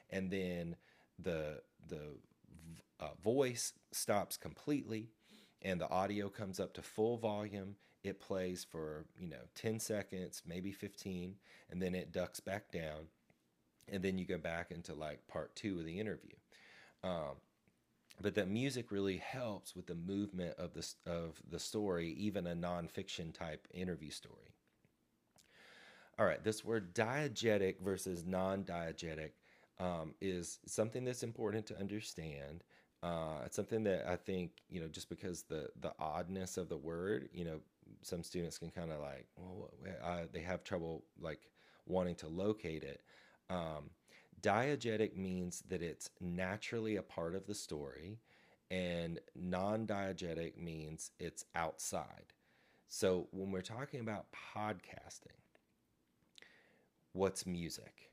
And 0.10 0.32
then 0.32 0.78
the, 1.20 1.62
the 1.90 2.18
uh, 3.02 3.10
voice 3.22 3.74
stops 3.92 4.38
completely 4.38 5.10
and 5.62 5.82
the 5.82 5.90
audio 5.90 6.30
comes 6.30 6.60
up 6.60 6.74
to 6.76 6.82
full 6.82 7.18
volume. 7.18 7.76
It 8.02 8.22
plays 8.22 8.66
for, 8.70 9.06
you 9.20 9.30
know, 9.30 9.48
10 9.56 9.80
seconds, 9.80 10.42
maybe 10.46 10.72
15, 10.72 11.36
and 11.70 11.82
then 11.82 11.96
it 11.96 12.12
ducks 12.12 12.40
back 12.40 12.72
down 12.72 13.08
and 13.92 14.04
then 14.04 14.18
you 14.18 14.26
go 14.26 14.38
back 14.38 14.72
into 14.72 14.94
like 14.94 15.28
part 15.28 15.56
two 15.56 15.80
of 15.80 15.86
the 15.86 16.00
interview. 16.00 16.36
Um, 17.04 17.38
but 18.22 18.36
that 18.36 18.48
music 18.48 18.92
really 18.92 19.18
helps 19.18 19.76
with 19.76 19.88
the 19.88 19.96
movement 19.96 20.56
of 20.58 20.74
the 20.74 20.88
of 21.06 21.42
the 21.50 21.60
story, 21.60 22.10
even 22.12 22.48
a 22.48 22.56
nonfiction 22.56 23.34
type 23.34 23.68
interview 23.74 24.12
story. 24.12 24.56
All 26.20 26.26
right, 26.26 26.44
this 26.44 26.64
word 26.64 26.94
diegetic 26.94 27.82
versus 27.82 28.24
non-diegetic 28.24 29.32
um, 29.80 30.14
is 30.22 30.60
something 30.68 31.04
that's 31.04 31.24
important 31.24 31.66
to 31.68 31.80
understand. 31.80 32.64
Uh, 33.02 33.42
it's 33.46 33.56
something 33.56 33.84
that 33.84 34.08
I 34.08 34.16
think 34.16 34.52
you 34.70 34.80
know, 34.80 34.88
just 34.88 35.10
because 35.10 35.44
the 35.44 35.70
the 35.82 35.94
oddness 36.00 36.58
of 36.58 36.70
the 36.70 36.78
word, 36.78 37.30
you 37.34 37.46
know, 37.46 37.60
some 38.04 38.24
students 38.24 38.60
can 38.60 38.70
kind 38.70 38.92
of 38.92 39.02
like, 39.02 39.28
well, 39.36 39.72
uh, 40.04 40.20
they 40.32 40.42
have 40.42 40.64
trouble 40.64 41.04
like 41.20 41.40
wanting 41.88 42.16
to 42.16 42.28
locate 42.28 42.84
it. 42.84 43.02
Um, 43.50 43.92
diegetic 44.42 45.16
means 45.16 45.64
that 45.70 45.82
it's 45.82 46.10
naturally 46.20 46.96
a 46.96 47.04
part 47.04 47.36
of 47.36 47.48
the 47.48 47.56
story, 47.56 48.20
and 48.72 49.20
non 49.36 49.86
diegetic 49.86 50.58
means 50.58 51.12
it's 51.20 51.46
outside. 51.56 52.34
So 52.88 53.28
when 53.32 53.52
we're 53.52 53.62
talking 53.62 54.00
about 54.00 54.28
podcasting, 54.56 55.40
what's 57.14 57.46
music? 57.46 58.12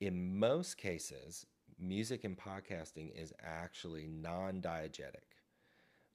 In 0.00 0.38
most 0.38 0.76
cases, 0.76 1.46
music 1.78 2.24
and 2.24 2.36
podcasting 2.36 3.10
is 3.14 3.32
actually 3.42 4.06
non 4.06 4.60
diegetic. 4.60 5.38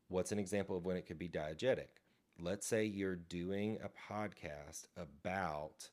What's 0.08 0.32
an 0.32 0.40
example 0.40 0.78
of 0.78 0.86
when 0.86 0.98
it 0.98 1.06
could 1.06 1.20
be 1.20 1.30
diegetic? 1.30 2.00
Let's 2.40 2.68
say 2.68 2.86
you're 2.86 3.16
doing 3.16 3.78
a 3.84 4.14
podcast 4.14 4.86
about 4.98 5.90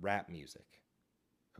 rap 0.00 0.28
music 0.28 0.83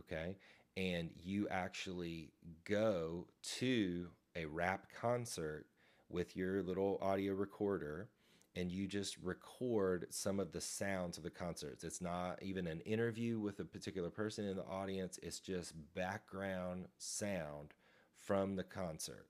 okay? 0.01 0.35
And 0.77 1.09
you 1.23 1.47
actually 1.49 2.31
go 2.65 3.27
to 3.57 4.07
a 4.35 4.45
rap 4.45 4.87
concert 4.99 5.65
with 6.09 6.35
your 6.35 6.61
little 6.61 6.99
audio 7.01 7.33
recorder 7.33 8.09
and 8.57 8.71
you 8.71 8.87
just 8.87 9.17
record 9.21 10.07
some 10.11 10.39
of 10.39 10.51
the 10.51 10.61
sounds 10.61 11.17
of 11.17 11.23
the 11.23 11.29
concerts. 11.29 11.83
It's 11.83 12.01
not 12.01 12.41
even 12.41 12.67
an 12.67 12.79
interview 12.81 13.39
with 13.39 13.59
a 13.59 13.65
particular 13.65 14.09
person 14.09 14.45
in 14.45 14.55
the 14.55 14.65
audience, 14.65 15.19
it's 15.21 15.39
just 15.39 15.73
background 15.93 16.87
sound 16.97 17.73
from 18.15 18.55
the 18.55 18.63
concert. 18.63 19.27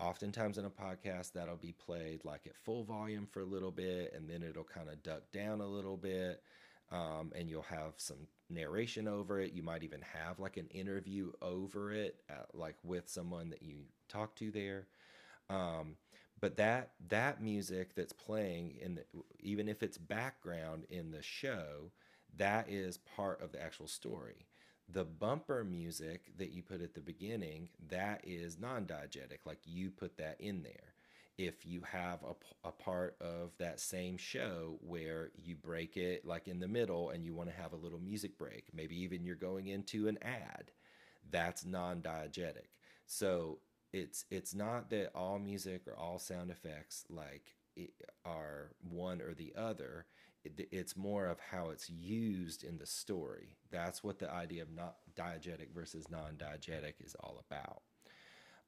Oftentimes 0.00 0.58
in 0.58 0.64
a 0.64 0.70
podcast, 0.70 1.32
that'll 1.32 1.56
be 1.56 1.72
played 1.72 2.24
like 2.24 2.46
at 2.46 2.56
full 2.56 2.82
volume 2.82 3.28
for 3.30 3.40
a 3.40 3.46
little 3.46 3.70
bit, 3.70 4.12
and 4.12 4.28
then 4.28 4.42
it'll 4.42 4.64
kind 4.64 4.88
of 4.88 5.04
duck 5.04 5.22
down 5.32 5.60
a 5.60 5.66
little 5.66 5.96
bit 5.96 6.42
um, 6.90 7.32
and 7.34 7.48
you'll 7.48 7.62
have 7.62 7.94
some 7.96 8.26
narration 8.50 9.08
over 9.08 9.40
it. 9.40 9.52
You 9.52 9.62
might 9.62 9.82
even 9.82 10.02
have 10.02 10.38
like 10.38 10.56
an 10.56 10.68
interview 10.68 11.32
over 11.42 11.92
it, 11.92 12.22
uh, 12.30 12.44
like 12.52 12.76
with 12.82 13.08
someone 13.08 13.50
that 13.50 13.62
you 13.62 13.76
talk 14.08 14.34
to 14.36 14.50
there. 14.50 14.86
Um, 15.50 15.96
but 16.40 16.56
that 16.56 16.92
that 17.08 17.42
music 17.42 17.94
that's 17.94 18.12
playing 18.12 18.76
in 18.80 18.96
the, 18.96 19.04
even 19.40 19.68
if 19.68 19.82
it's 19.82 19.98
background 19.98 20.84
in 20.90 21.10
the 21.10 21.22
show, 21.22 21.90
that 22.36 22.68
is 22.68 22.98
part 22.98 23.40
of 23.40 23.52
the 23.52 23.62
actual 23.62 23.86
story. 23.88 24.46
The 24.88 25.04
bumper 25.04 25.64
music 25.64 26.32
that 26.36 26.52
you 26.52 26.62
put 26.62 26.82
at 26.82 26.94
the 26.94 27.00
beginning, 27.00 27.70
that 27.88 28.20
is 28.24 28.58
non-diegetic, 28.58 29.46
like 29.46 29.60
you 29.64 29.90
put 29.90 30.18
that 30.18 30.36
in 30.40 30.62
there 30.62 30.93
if 31.36 31.66
you 31.66 31.82
have 31.82 32.20
a, 32.22 32.68
a 32.68 32.72
part 32.72 33.16
of 33.20 33.50
that 33.58 33.80
same 33.80 34.16
show 34.16 34.78
where 34.80 35.30
you 35.36 35.56
break 35.56 35.96
it 35.96 36.24
like 36.24 36.46
in 36.48 36.60
the 36.60 36.68
middle 36.68 37.10
and 37.10 37.24
you 37.24 37.34
want 37.34 37.50
to 37.50 37.56
have 37.56 37.72
a 37.72 37.76
little 37.76 37.98
music 37.98 38.38
break, 38.38 38.66
maybe 38.72 39.00
even 39.00 39.24
you're 39.24 39.34
going 39.34 39.66
into 39.66 40.06
an 40.08 40.18
ad, 40.22 40.70
that's 41.30 41.64
non-diegetic. 41.64 42.68
So 43.06 43.58
it's 43.92 44.24
it's 44.30 44.54
not 44.54 44.90
that 44.90 45.10
all 45.14 45.38
music 45.38 45.82
or 45.86 45.96
all 45.96 46.18
sound 46.18 46.50
effects 46.50 47.04
like 47.08 47.54
are 48.24 48.70
one 48.88 49.20
or 49.20 49.34
the 49.34 49.52
other. 49.56 50.06
It, 50.44 50.68
it's 50.70 50.96
more 50.96 51.26
of 51.26 51.38
how 51.40 51.70
it's 51.70 51.88
used 51.88 52.64
in 52.64 52.78
the 52.78 52.86
story. 52.86 53.56
That's 53.70 54.04
what 54.04 54.18
the 54.18 54.30
idea 54.30 54.62
of 54.62 54.70
not 54.70 54.96
diegetic 55.16 55.72
versus 55.74 56.10
non-diegetic 56.10 56.94
is 57.00 57.16
all 57.20 57.42
about. 57.48 57.82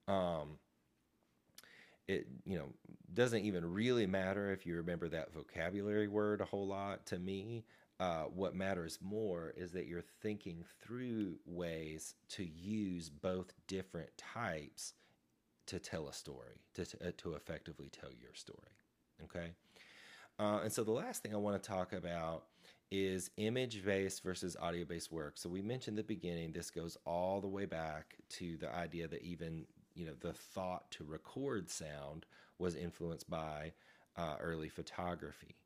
Um, 0.08 0.58
it 2.08 2.26
you 2.44 2.56
know 2.56 2.68
doesn't 3.12 3.44
even 3.44 3.64
really 3.64 4.06
matter 4.06 4.52
if 4.52 4.66
you 4.66 4.76
remember 4.76 5.08
that 5.08 5.32
vocabulary 5.32 6.08
word 6.08 6.40
a 6.40 6.44
whole 6.44 6.66
lot 6.66 7.06
to 7.06 7.18
me 7.18 7.64
uh, 7.98 8.24
what 8.24 8.54
matters 8.54 8.98
more 9.00 9.54
is 9.56 9.72
that 9.72 9.86
you're 9.86 10.04
thinking 10.20 10.62
through 10.82 11.38
ways 11.46 12.14
to 12.28 12.44
use 12.44 13.08
both 13.08 13.54
different 13.66 14.10
types 14.18 14.92
to 15.64 15.78
tell 15.78 16.06
a 16.08 16.12
story 16.12 16.60
to, 16.74 16.84
to, 16.84 17.32
uh, 17.32 17.36
effectively 17.36 17.88
tell 17.88 18.10
your 18.10 18.34
story 18.34 18.76
okay 19.22 19.52
uh, 20.38 20.60
and 20.62 20.72
so 20.72 20.84
the 20.84 20.90
last 20.90 21.22
thing 21.22 21.34
i 21.34 21.38
want 21.38 21.60
to 21.60 21.68
talk 21.68 21.92
about 21.92 22.44
is 22.90 23.30
image 23.36 23.84
based 23.84 24.22
versus 24.22 24.56
audio 24.60 24.84
based 24.84 25.10
work. 25.10 25.36
So 25.36 25.48
we 25.48 25.60
mentioned 25.60 25.98
the 25.98 26.04
beginning, 26.04 26.52
this 26.52 26.70
goes 26.70 26.96
all 27.04 27.40
the 27.40 27.48
way 27.48 27.66
back 27.66 28.14
to 28.30 28.56
the 28.58 28.72
idea 28.72 29.08
that 29.08 29.22
even 29.22 29.66
you 29.96 30.06
know 30.06 30.14
the 30.20 30.32
thought 30.32 30.90
to 30.92 31.04
record 31.04 31.70
sound 31.70 32.26
was 32.58 32.76
influenced 32.76 33.28
by 33.28 33.72
uh, 34.16 34.36
early 34.40 34.68
photography. 34.68 35.56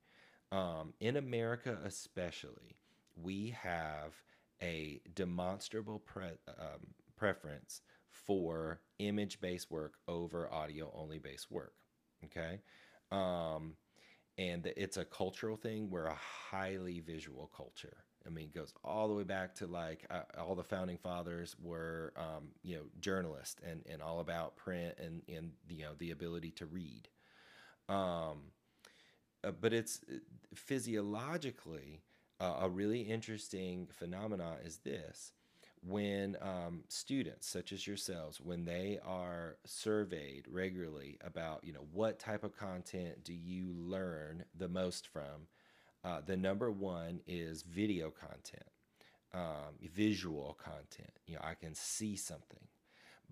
Um, 0.52 0.94
in 1.00 1.16
America, 1.16 1.78
especially, 1.84 2.76
we 3.14 3.54
have 3.62 4.14
a 4.62 5.00
demonstrable 5.14 5.98
pre- 5.98 6.38
um, 6.48 6.94
preference 7.16 7.82
for 8.08 8.80
image 8.98 9.40
based 9.40 9.70
work 9.70 9.94
over 10.08 10.52
audio 10.52 10.90
only 10.94 11.18
based 11.18 11.50
work. 11.50 11.74
Okay. 12.24 12.60
Um, 13.10 13.74
and 14.38 14.66
it's 14.76 14.96
a 14.96 15.04
cultural 15.04 15.56
thing. 15.56 15.90
We're 15.90 16.06
a 16.06 16.18
highly 16.50 17.00
visual 17.00 17.50
culture. 17.54 18.04
I 18.26 18.30
mean, 18.30 18.46
it 18.46 18.54
goes 18.54 18.72
all 18.84 19.08
the 19.08 19.14
way 19.14 19.24
back 19.24 19.54
to 19.56 19.66
like 19.66 20.04
uh, 20.10 20.22
all 20.38 20.54
the 20.54 20.64
founding 20.64 20.98
fathers 20.98 21.56
were, 21.62 22.12
um, 22.16 22.48
you 22.62 22.76
know, 22.76 22.82
journalists 23.00 23.60
and, 23.66 23.82
and 23.90 24.02
all 24.02 24.20
about 24.20 24.56
print 24.56 24.94
and, 24.98 25.22
and, 25.28 25.52
you 25.68 25.84
know, 25.84 25.92
the 25.98 26.10
ability 26.10 26.50
to 26.52 26.66
read. 26.66 27.08
Um, 27.88 28.52
uh, 29.42 29.52
but 29.58 29.72
it's 29.72 30.00
uh, 30.10 30.16
physiologically 30.54 32.02
uh, 32.40 32.58
a 32.62 32.68
really 32.68 33.02
interesting 33.02 33.88
phenomena 33.90 34.56
is 34.64 34.78
this 34.78 35.32
when 35.82 36.36
um, 36.42 36.84
students 36.88 37.46
such 37.46 37.72
as 37.72 37.86
yourselves 37.86 38.40
when 38.40 38.64
they 38.64 38.98
are 39.04 39.56
surveyed 39.64 40.46
regularly 40.50 41.18
about 41.24 41.64
you 41.64 41.72
know 41.72 41.86
what 41.92 42.18
type 42.18 42.44
of 42.44 42.56
content 42.56 43.24
do 43.24 43.32
you 43.32 43.72
learn 43.72 44.44
the 44.54 44.68
most 44.68 45.06
from 45.06 45.46
uh, 46.05 46.20
the 46.24 46.36
number 46.36 46.70
one 46.70 47.20
is 47.26 47.62
video 47.62 48.11
content 48.11 48.64
um, 49.32 49.74
visual 49.94 50.59
content 50.62 51.12
you 51.26 51.34
know 51.34 51.42
i 51.42 51.55
can 51.55 51.74
see 51.74 52.16
something 52.16 52.66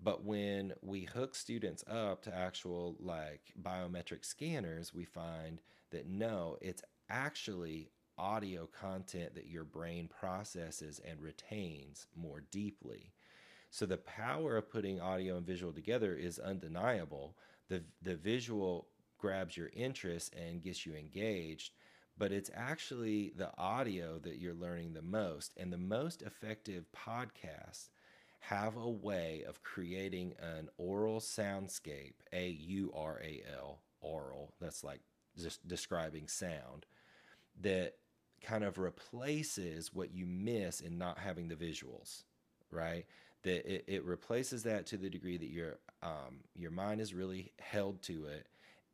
but 0.01 0.23
when 0.23 0.73
we 0.81 1.01
hook 1.01 1.35
students 1.35 1.83
up 1.89 2.21
to 2.23 2.33
actual 2.33 2.95
like 2.99 3.53
biometric 3.61 4.23
scanners 4.23 4.93
we 4.93 5.03
find 5.03 5.61
that 5.91 6.07
no 6.07 6.57
it's 6.61 6.83
actually 7.09 7.89
audio 8.19 8.67
content 8.67 9.33
that 9.33 9.47
your 9.47 9.63
brain 9.63 10.07
processes 10.07 10.99
and 11.07 11.21
retains 11.21 12.07
more 12.15 12.43
deeply. 12.51 13.13
So 13.71 13.85
the 13.85 13.97
power 13.97 14.57
of 14.57 14.69
putting 14.69 14.99
audio 14.99 15.37
and 15.37 15.45
visual 15.45 15.71
together 15.71 16.15
is 16.15 16.37
undeniable. 16.37 17.37
The 17.69 17.83
the 18.01 18.15
visual 18.15 18.87
grabs 19.17 19.55
your 19.55 19.69
interest 19.73 20.33
and 20.35 20.61
gets 20.61 20.85
you 20.85 20.95
engaged, 20.95 21.73
but 22.19 22.33
it's 22.33 22.51
actually 22.53 23.31
the 23.35 23.49
audio 23.57 24.19
that 24.19 24.39
you're 24.39 24.53
learning 24.53 24.93
the 24.93 25.01
most 25.01 25.53
and 25.57 25.71
the 25.71 25.77
most 25.77 26.21
effective 26.21 26.85
podcasts 26.95 27.89
have 28.41 28.75
a 28.75 28.89
way 28.89 29.43
of 29.47 29.63
creating 29.63 30.33
an 30.39 30.69
aural 30.77 31.19
soundscape, 31.19 32.13
A 32.33 32.49
U 32.49 32.91
R 32.95 33.19
A 33.23 33.41
L, 33.57 33.79
aural. 34.01 34.53
That's 34.59 34.83
like 34.83 34.99
just 35.37 35.65
describing 35.67 36.27
sound 36.27 36.85
that 37.61 37.95
kind 38.41 38.63
of 38.63 38.77
replaces 38.77 39.93
what 39.93 40.13
you 40.13 40.25
miss 40.25 40.81
in 40.81 40.97
not 40.97 41.19
having 41.19 41.47
the 41.47 41.55
visuals, 41.55 42.23
right? 42.71 43.05
That 43.43 43.71
it, 43.71 43.85
it 43.87 44.03
replaces 44.03 44.63
that 44.63 44.85
to 44.87 44.97
the 44.97 45.09
degree 45.09 45.37
that 45.37 45.49
your 45.49 45.79
um, 46.03 46.41
your 46.55 46.71
mind 46.71 46.99
is 46.99 47.13
really 47.13 47.53
held 47.59 48.01
to 48.03 48.25
it, 48.25 48.47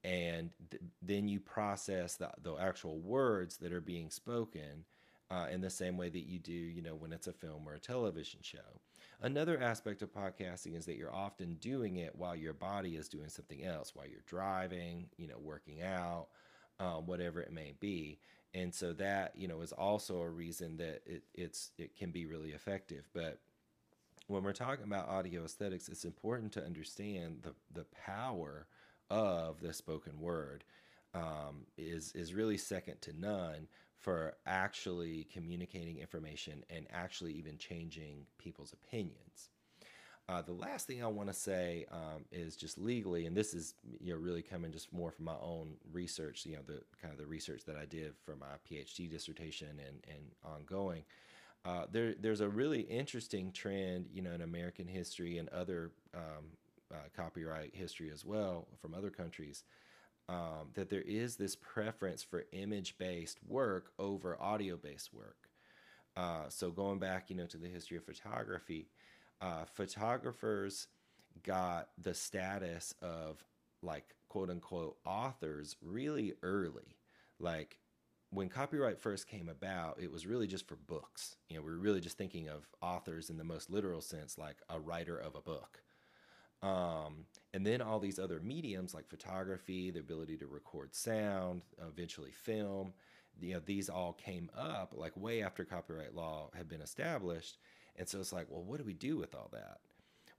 and 0.06 0.52
th- 0.70 0.84
then 1.02 1.28
you 1.28 1.40
process 1.40 2.16
the, 2.16 2.30
the 2.44 2.56
actual 2.58 3.00
words 3.00 3.58
that 3.58 3.74
are 3.74 3.82
being 3.82 4.10
spoken 4.12 4.86
uh, 5.32 5.48
in 5.52 5.62
the 5.62 5.70
same 5.70 5.98
way 5.98 6.10
that 6.10 6.28
you 6.28 6.38
do, 6.40 6.54
you 6.54 6.82
know, 6.82 6.96
when 6.96 7.12
it's 7.12 7.28
a 7.28 7.34
film 7.34 7.68
or 7.68 7.74
a 7.74 7.80
television 7.80 8.40
show. 8.44 8.82
Another 9.22 9.60
aspect 9.60 10.04
of 10.04 10.14
podcasting 10.14 10.78
is 10.78 10.86
that 10.86 10.98
you're 10.98 11.14
often 11.14 11.56
doing 11.56 11.98
it 11.98 12.16
while 12.16 12.36
your 12.36 12.54
body 12.54 12.96
is 12.96 13.10
doing 13.10 13.30
something 13.30 13.66
else, 13.66 13.96
while 13.96 14.08
you're 14.08 14.20
driving, 14.28 15.08
you 15.18 15.28
know, 15.28 15.40
working 15.40 15.82
out, 15.82 16.28
um, 16.80 17.08
whatever 17.08 17.42
it 17.42 17.52
may 17.52 17.74
be 17.80 18.20
and 18.56 18.74
so 18.74 18.94
that 18.94 19.34
you 19.36 19.48
know 19.48 19.62
is 19.62 19.72
also 19.72 20.22
a 20.22 20.30
reason 20.30 20.78
that 20.78 21.02
it, 21.06 21.24
it's 21.34 21.72
it 21.78 21.96
can 21.96 22.12
be 22.12 22.26
really 22.26 22.52
effective 22.52 23.08
but 23.14 23.40
when 24.28 24.44
we're 24.44 24.54
talking 24.54 24.86
about 24.86 25.08
audio 25.08 25.44
aesthetics 25.44 25.90
it's 25.90 26.06
important 26.06 26.52
to 26.52 26.64
understand 26.64 27.40
the 27.44 27.54
the 27.74 27.86
power 28.06 28.68
of 29.10 29.62
the 29.62 29.74
spoken 29.74 30.20
word 30.20 30.64
um, 31.14 31.66
is 31.78 32.12
is 32.14 32.34
really 32.34 32.58
second 32.58 33.02
to 33.02 33.14
none 33.20 33.68
for 34.00 34.36
actually 34.46 35.28
communicating 35.32 35.98
information 36.00 36.64
and 36.70 36.86
actually 36.92 37.34
even 37.34 37.58
changing 37.58 38.26
people's 38.38 38.74
opinions 38.74 39.50
uh, 40.28 40.42
the 40.42 40.54
last 40.54 40.88
thing 40.88 41.04
I 41.04 41.08
want 41.08 41.30
to 41.30 41.34
say 41.34 41.86
um, 41.92 42.26
is 42.32 42.56
just 42.56 42.80
legally, 42.80 43.28
and 43.28 43.38
this 43.38 43.54
is 43.54 43.76
you 44.00 44.12
know 44.12 44.20
really 44.20 44.42
coming 44.42 44.72
just 44.72 44.92
more 44.92 45.12
from 45.12 45.26
my 45.26 45.36
own 45.40 45.76
research, 45.92 46.46
you 46.48 46.56
know 46.56 46.64
the 46.66 46.82
kind 47.00 47.12
of 47.12 47.20
the 47.20 47.28
research 47.28 47.64
that 47.66 47.76
I 47.78 47.86
did 47.86 48.14
for 48.24 48.36
my 48.36 48.48
PhD 48.68 49.10
dissertation 49.10 49.68
and 49.70 50.04
and 50.08 50.32
ongoing. 50.44 51.04
Uh, 51.64 51.86
there 51.92 52.16
there's 52.20 52.42
a 52.42 52.50
really 52.50 52.82
interesting 52.82 53.52
trend, 53.52 54.08
you 54.12 54.24
know, 54.24 54.32
in 54.32 54.42
American 54.42 54.88
history 54.88 55.38
and 55.38 55.48
other 55.50 55.92
um, 56.16 56.46
uh, 56.94 56.98
copyright 57.16 57.76
history 57.76 58.12
as 58.12 58.26
well 58.26 58.68
from 58.82 58.94
other 58.94 59.10
countries. 59.10 59.64
Um, 60.28 60.72
that 60.74 60.90
there 60.90 61.04
is 61.04 61.36
this 61.36 61.56
preference 61.56 62.24
for 62.24 62.46
image-based 62.52 63.38
work 63.48 63.92
over 64.00 64.42
audio-based 64.42 65.14
work. 65.14 65.50
Uh, 66.18 66.50
so 66.50 66.72
going 66.72 66.98
back, 66.98 67.30
you 67.30 67.36
know, 67.36 67.46
to 67.46 67.58
the 67.58 67.68
history 67.68 67.98
of 67.98 68.06
photography, 68.06 68.88
uh, 69.40 69.66
photographers 69.66 70.88
got 71.44 71.90
the 72.02 72.14
status 72.14 72.96
of 73.02 73.44
like 73.84 74.16
quote 74.30 74.50
unquote 74.50 74.98
authors 75.06 75.76
really 75.82 76.34
early. 76.42 76.98
Like 77.40 77.78
when 78.32 78.50
copyright 78.50 79.00
first 79.00 79.28
came 79.28 79.50
about, 79.50 80.00
it 80.02 80.12
was 80.12 80.26
really 80.26 80.48
just 80.48 80.68
for 80.68 80.76
books. 80.76 81.36
You 81.50 81.58
know, 81.58 81.62
we 81.64 81.72
were 81.72 81.78
really 81.78 82.02
just 82.02 82.18
thinking 82.18 82.50
of 82.50 82.68
authors 82.82 83.30
in 83.30 83.38
the 83.38 83.44
most 83.44 83.70
literal 83.70 84.02
sense, 84.02 84.38
like 84.38 84.58
a 84.70 84.80
writer 84.80 85.18
of 85.18 85.36
a 85.36 85.42
book. 85.42 85.84
Um, 86.66 87.26
and 87.54 87.66
then 87.66 87.82
all 87.82 88.00
these 88.00 88.18
other 88.18 88.40
mediums 88.40 88.94
like 88.94 89.08
photography, 89.08 89.92
the 89.92 90.00
ability 90.00 90.38
to 90.38 90.48
record 90.48 90.96
sound, 90.96 91.62
eventually 91.88 92.32
film, 92.32 92.94
you 93.40 93.54
know, 93.54 93.62
these 93.64 93.88
all 93.88 94.14
came 94.14 94.50
up 94.58 94.94
like 94.98 95.16
way 95.16 95.44
after 95.44 95.64
copyright 95.64 96.16
law 96.16 96.50
had 96.56 96.68
been 96.68 96.82
established. 96.82 97.58
And 97.98 98.10
so 98.10 98.20
it's 98.20 98.34
like, 98.34 98.48
well, 98.50 98.64
what 98.64 98.80
do 98.80 98.84
we 98.84 98.94
do 98.94 99.18
with 99.18 99.36
all 99.36 99.50
that? 99.54 99.80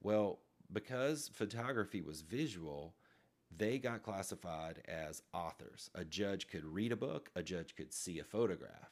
Well, 0.02 0.40
because 0.72 1.30
photography 1.32 2.02
was 2.02 2.22
visual, 2.22 2.94
they 3.56 3.78
got 3.78 4.02
classified 4.02 4.82
as 4.88 5.22
authors. 5.32 5.90
A 5.94 6.04
judge 6.04 6.48
could 6.48 6.64
read 6.64 6.90
a 6.90 6.96
book, 6.96 7.30
a 7.36 7.42
judge 7.42 7.76
could 7.76 7.92
see 7.92 8.18
a 8.18 8.24
photograph. 8.24 8.90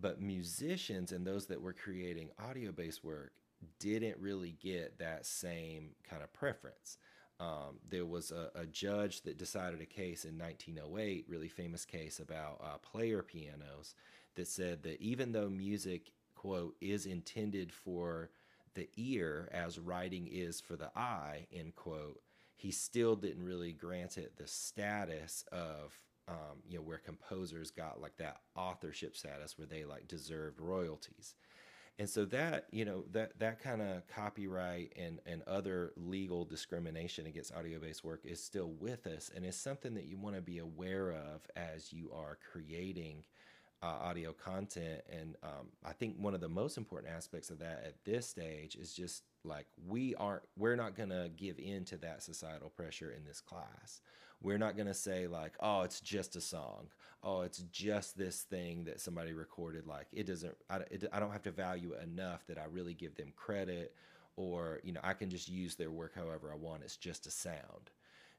But 0.00 0.22
musicians 0.22 1.12
and 1.12 1.26
those 1.26 1.46
that 1.46 1.60
were 1.60 1.74
creating 1.74 2.30
audio 2.38 2.72
based 2.72 3.04
work 3.04 3.32
didn't 3.78 4.18
really 4.18 4.56
get 4.62 4.98
that 4.98 5.26
same 5.26 5.90
kind 6.08 6.22
of 6.22 6.32
preference. 6.32 6.98
Um, 7.40 7.78
there 7.88 8.06
was 8.06 8.30
a, 8.30 8.50
a, 8.54 8.66
judge 8.66 9.22
that 9.22 9.36
decided 9.36 9.80
a 9.80 9.86
case 9.86 10.24
in 10.24 10.38
1908, 10.38 11.24
really 11.28 11.48
famous 11.48 11.84
case 11.84 12.20
about 12.20 12.60
uh, 12.62 12.78
player 12.78 13.20
pianos, 13.22 13.96
that 14.36 14.46
said 14.46 14.84
that 14.84 15.00
even 15.00 15.32
though 15.32 15.48
music 15.48 16.12
quote, 16.42 16.74
is 16.80 17.06
intended 17.06 17.72
for 17.72 18.28
the 18.74 18.88
ear 18.96 19.48
as 19.52 19.78
writing 19.78 20.26
is 20.26 20.60
for 20.60 20.74
the 20.74 20.90
eye, 20.96 21.46
end 21.52 21.76
quote, 21.76 22.20
he 22.56 22.72
still 22.72 23.14
didn't 23.14 23.44
really 23.44 23.72
grant 23.72 24.18
it 24.18 24.36
the 24.36 24.46
status 24.48 25.44
of, 25.52 25.96
um, 26.26 26.58
you 26.68 26.76
know, 26.76 26.82
where 26.82 26.98
composers 26.98 27.70
got 27.70 28.00
like 28.00 28.16
that 28.16 28.40
authorship 28.56 29.16
status 29.16 29.56
where 29.56 29.68
they 29.68 29.84
like 29.84 30.08
deserved 30.08 30.60
royalties. 30.60 31.36
And 32.02 32.10
so 32.10 32.24
that, 32.24 32.64
you 32.72 32.84
know, 32.84 33.04
that, 33.12 33.38
that 33.38 33.62
kind 33.62 33.80
of 33.80 34.04
copyright 34.08 34.92
and, 34.96 35.20
and 35.24 35.40
other 35.42 35.92
legal 35.96 36.44
discrimination 36.44 37.26
against 37.26 37.54
audio 37.54 37.78
based 37.78 38.02
work 38.02 38.22
is 38.24 38.42
still 38.42 38.72
with 38.80 39.06
us 39.06 39.30
and 39.32 39.46
is 39.46 39.54
something 39.54 39.94
that 39.94 40.06
you 40.06 40.18
want 40.18 40.34
to 40.34 40.42
be 40.42 40.58
aware 40.58 41.12
of 41.12 41.46
as 41.54 41.92
you 41.92 42.10
are 42.12 42.38
creating 42.50 43.22
uh, 43.84 43.86
audio 43.86 44.32
content. 44.32 45.02
And 45.12 45.36
um, 45.44 45.68
I 45.84 45.92
think 45.92 46.16
one 46.18 46.34
of 46.34 46.40
the 46.40 46.48
most 46.48 46.76
important 46.76 47.14
aspects 47.14 47.50
of 47.50 47.60
that 47.60 47.84
at 47.86 47.94
this 48.04 48.26
stage 48.26 48.74
is 48.74 48.92
just 48.92 49.22
like 49.44 49.66
we 49.86 50.16
aren't, 50.16 50.42
we're 50.58 50.74
not 50.74 50.96
going 50.96 51.10
to 51.10 51.30
give 51.36 51.60
in 51.60 51.84
to 51.84 51.96
that 51.98 52.24
societal 52.24 52.70
pressure 52.70 53.12
in 53.12 53.24
this 53.24 53.40
class. 53.40 54.00
We're 54.42 54.58
not 54.58 54.76
going 54.76 54.88
to 54.88 54.94
say, 54.94 55.26
like, 55.26 55.54
oh, 55.60 55.82
it's 55.82 56.00
just 56.00 56.36
a 56.36 56.40
song. 56.40 56.88
Oh, 57.22 57.42
it's 57.42 57.58
just 57.70 58.18
this 58.18 58.42
thing 58.42 58.84
that 58.84 59.00
somebody 59.00 59.32
recorded. 59.32 59.86
Like, 59.86 60.08
it 60.12 60.26
doesn't, 60.26 60.56
I, 60.68 60.76
it, 60.90 61.04
I 61.12 61.20
don't 61.20 61.30
have 61.30 61.44
to 61.44 61.52
value 61.52 61.92
it 61.92 62.02
enough 62.02 62.46
that 62.48 62.58
I 62.58 62.64
really 62.64 62.94
give 62.94 63.14
them 63.14 63.32
credit 63.36 63.94
or, 64.36 64.80
you 64.82 64.92
know, 64.92 65.00
I 65.04 65.12
can 65.12 65.30
just 65.30 65.48
use 65.48 65.76
their 65.76 65.90
work 65.90 66.14
however 66.14 66.50
I 66.52 66.56
want. 66.56 66.82
It's 66.82 66.96
just 66.96 67.26
a 67.26 67.30
sound 67.30 67.90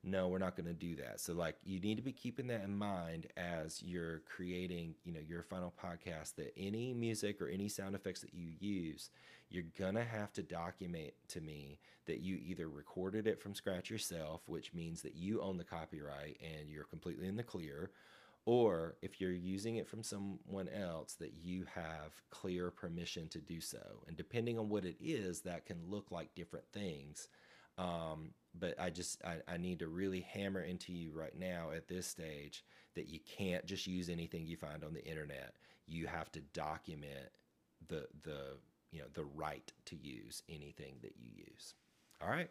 no, 0.04 0.28
we're 0.28 0.38
not 0.38 0.58
going 0.58 0.68
to 0.68 0.74
do 0.74 0.96
that. 0.98 1.22
So 1.22 1.34
like 1.34 1.56
you 1.64 1.80
need 1.80 1.96
to 1.96 2.02
be 2.04 2.12
keeping 2.12 2.48
that 2.48 2.64
in 2.64 2.76
mind 2.78 3.28
as 3.38 3.82
you're 3.82 4.20
creating, 4.20 4.96
you 5.06 5.14
know, 5.14 5.22
your 5.26 5.44
final 5.44 5.74
podcast 5.82 6.36
that 6.36 6.54
any 6.58 6.94
music 6.94 7.42
or 7.42 7.48
any 7.48 7.70
sound 7.70 7.96
effects 7.96 8.20
that 8.22 8.34
you 8.34 8.50
use, 8.60 9.10
you're 9.50 9.64
going 9.78 9.96
to 9.96 10.04
have 10.04 10.34
to 10.34 10.44
document 10.44 11.14
to 11.30 11.40
me 11.40 11.80
that 12.06 12.20
you 12.20 12.38
either 12.44 12.68
recorded 12.68 13.28
it 13.28 13.40
from 13.40 13.56
scratch 13.56 13.90
yourself, 13.90 14.42
which 14.46 14.74
means 14.74 15.02
that 15.04 15.16
you 15.16 15.42
own 15.42 15.58
the 15.58 15.64
copyright 15.64 16.38
and 16.42 16.70
you're 16.70 16.84
completely 16.84 17.28
in 17.28 17.38
the 17.38 17.44
clear, 17.44 17.92
or 18.46 18.96
if 19.02 19.22
you're 19.22 19.32
using 19.32 19.78
it 19.78 19.88
from 19.88 20.04
someone 20.04 20.68
else 20.68 21.14
that 21.14 21.34
you 21.42 21.66
have 21.74 22.12
clear 22.30 22.70
permission 22.72 23.30
to 23.30 23.40
do 23.40 23.62
so 23.62 24.04
and 24.08 24.18
depending 24.18 24.60
on 24.60 24.68
what 24.68 24.84
it 24.84 24.98
is 25.00 25.42
that 25.42 25.66
can 25.66 25.78
look 25.88 26.12
like 26.12 26.36
different 26.36 26.66
things 26.74 27.30
um, 27.78 28.32
but 28.60 28.76
i 28.80 28.90
just 28.90 29.22
I, 29.24 29.38
I 29.48 29.58
need 29.58 29.80
to 29.80 29.88
really 29.88 30.22
hammer 30.22 30.62
into 30.62 30.94
you 30.94 31.12
right 31.14 31.38
now 31.38 31.72
at 31.76 31.88
this 31.88 32.08
stage 32.08 32.64
that 32.96 33.10
you 33.10 33.20
can't 33.38 33.66
just 33.66 33.88
use 33.88 34.10
anything 34.10 34.46
you 34.46 34.58
find 34.58 34.84
on 34.84 34.94
the 34.94 35.06
internet. 35.06 35.56
You 35.88 36.08
have 36.08 36.32
to 36.34 36.42
document 36.54 37.30
the 37.88 38.08
the 38.24 38.58
you 38.92 39.00
know 39.00 39.08
the 39.14 39.26
right 39.26 39.72
to 39.86 39.96
use 39.96 40.44
anything 40.50 40.96
that 41.02 41.14
you 41.18 41.30
use. 41.36 41.74
All 42.22 42.30
right 42.30 42.50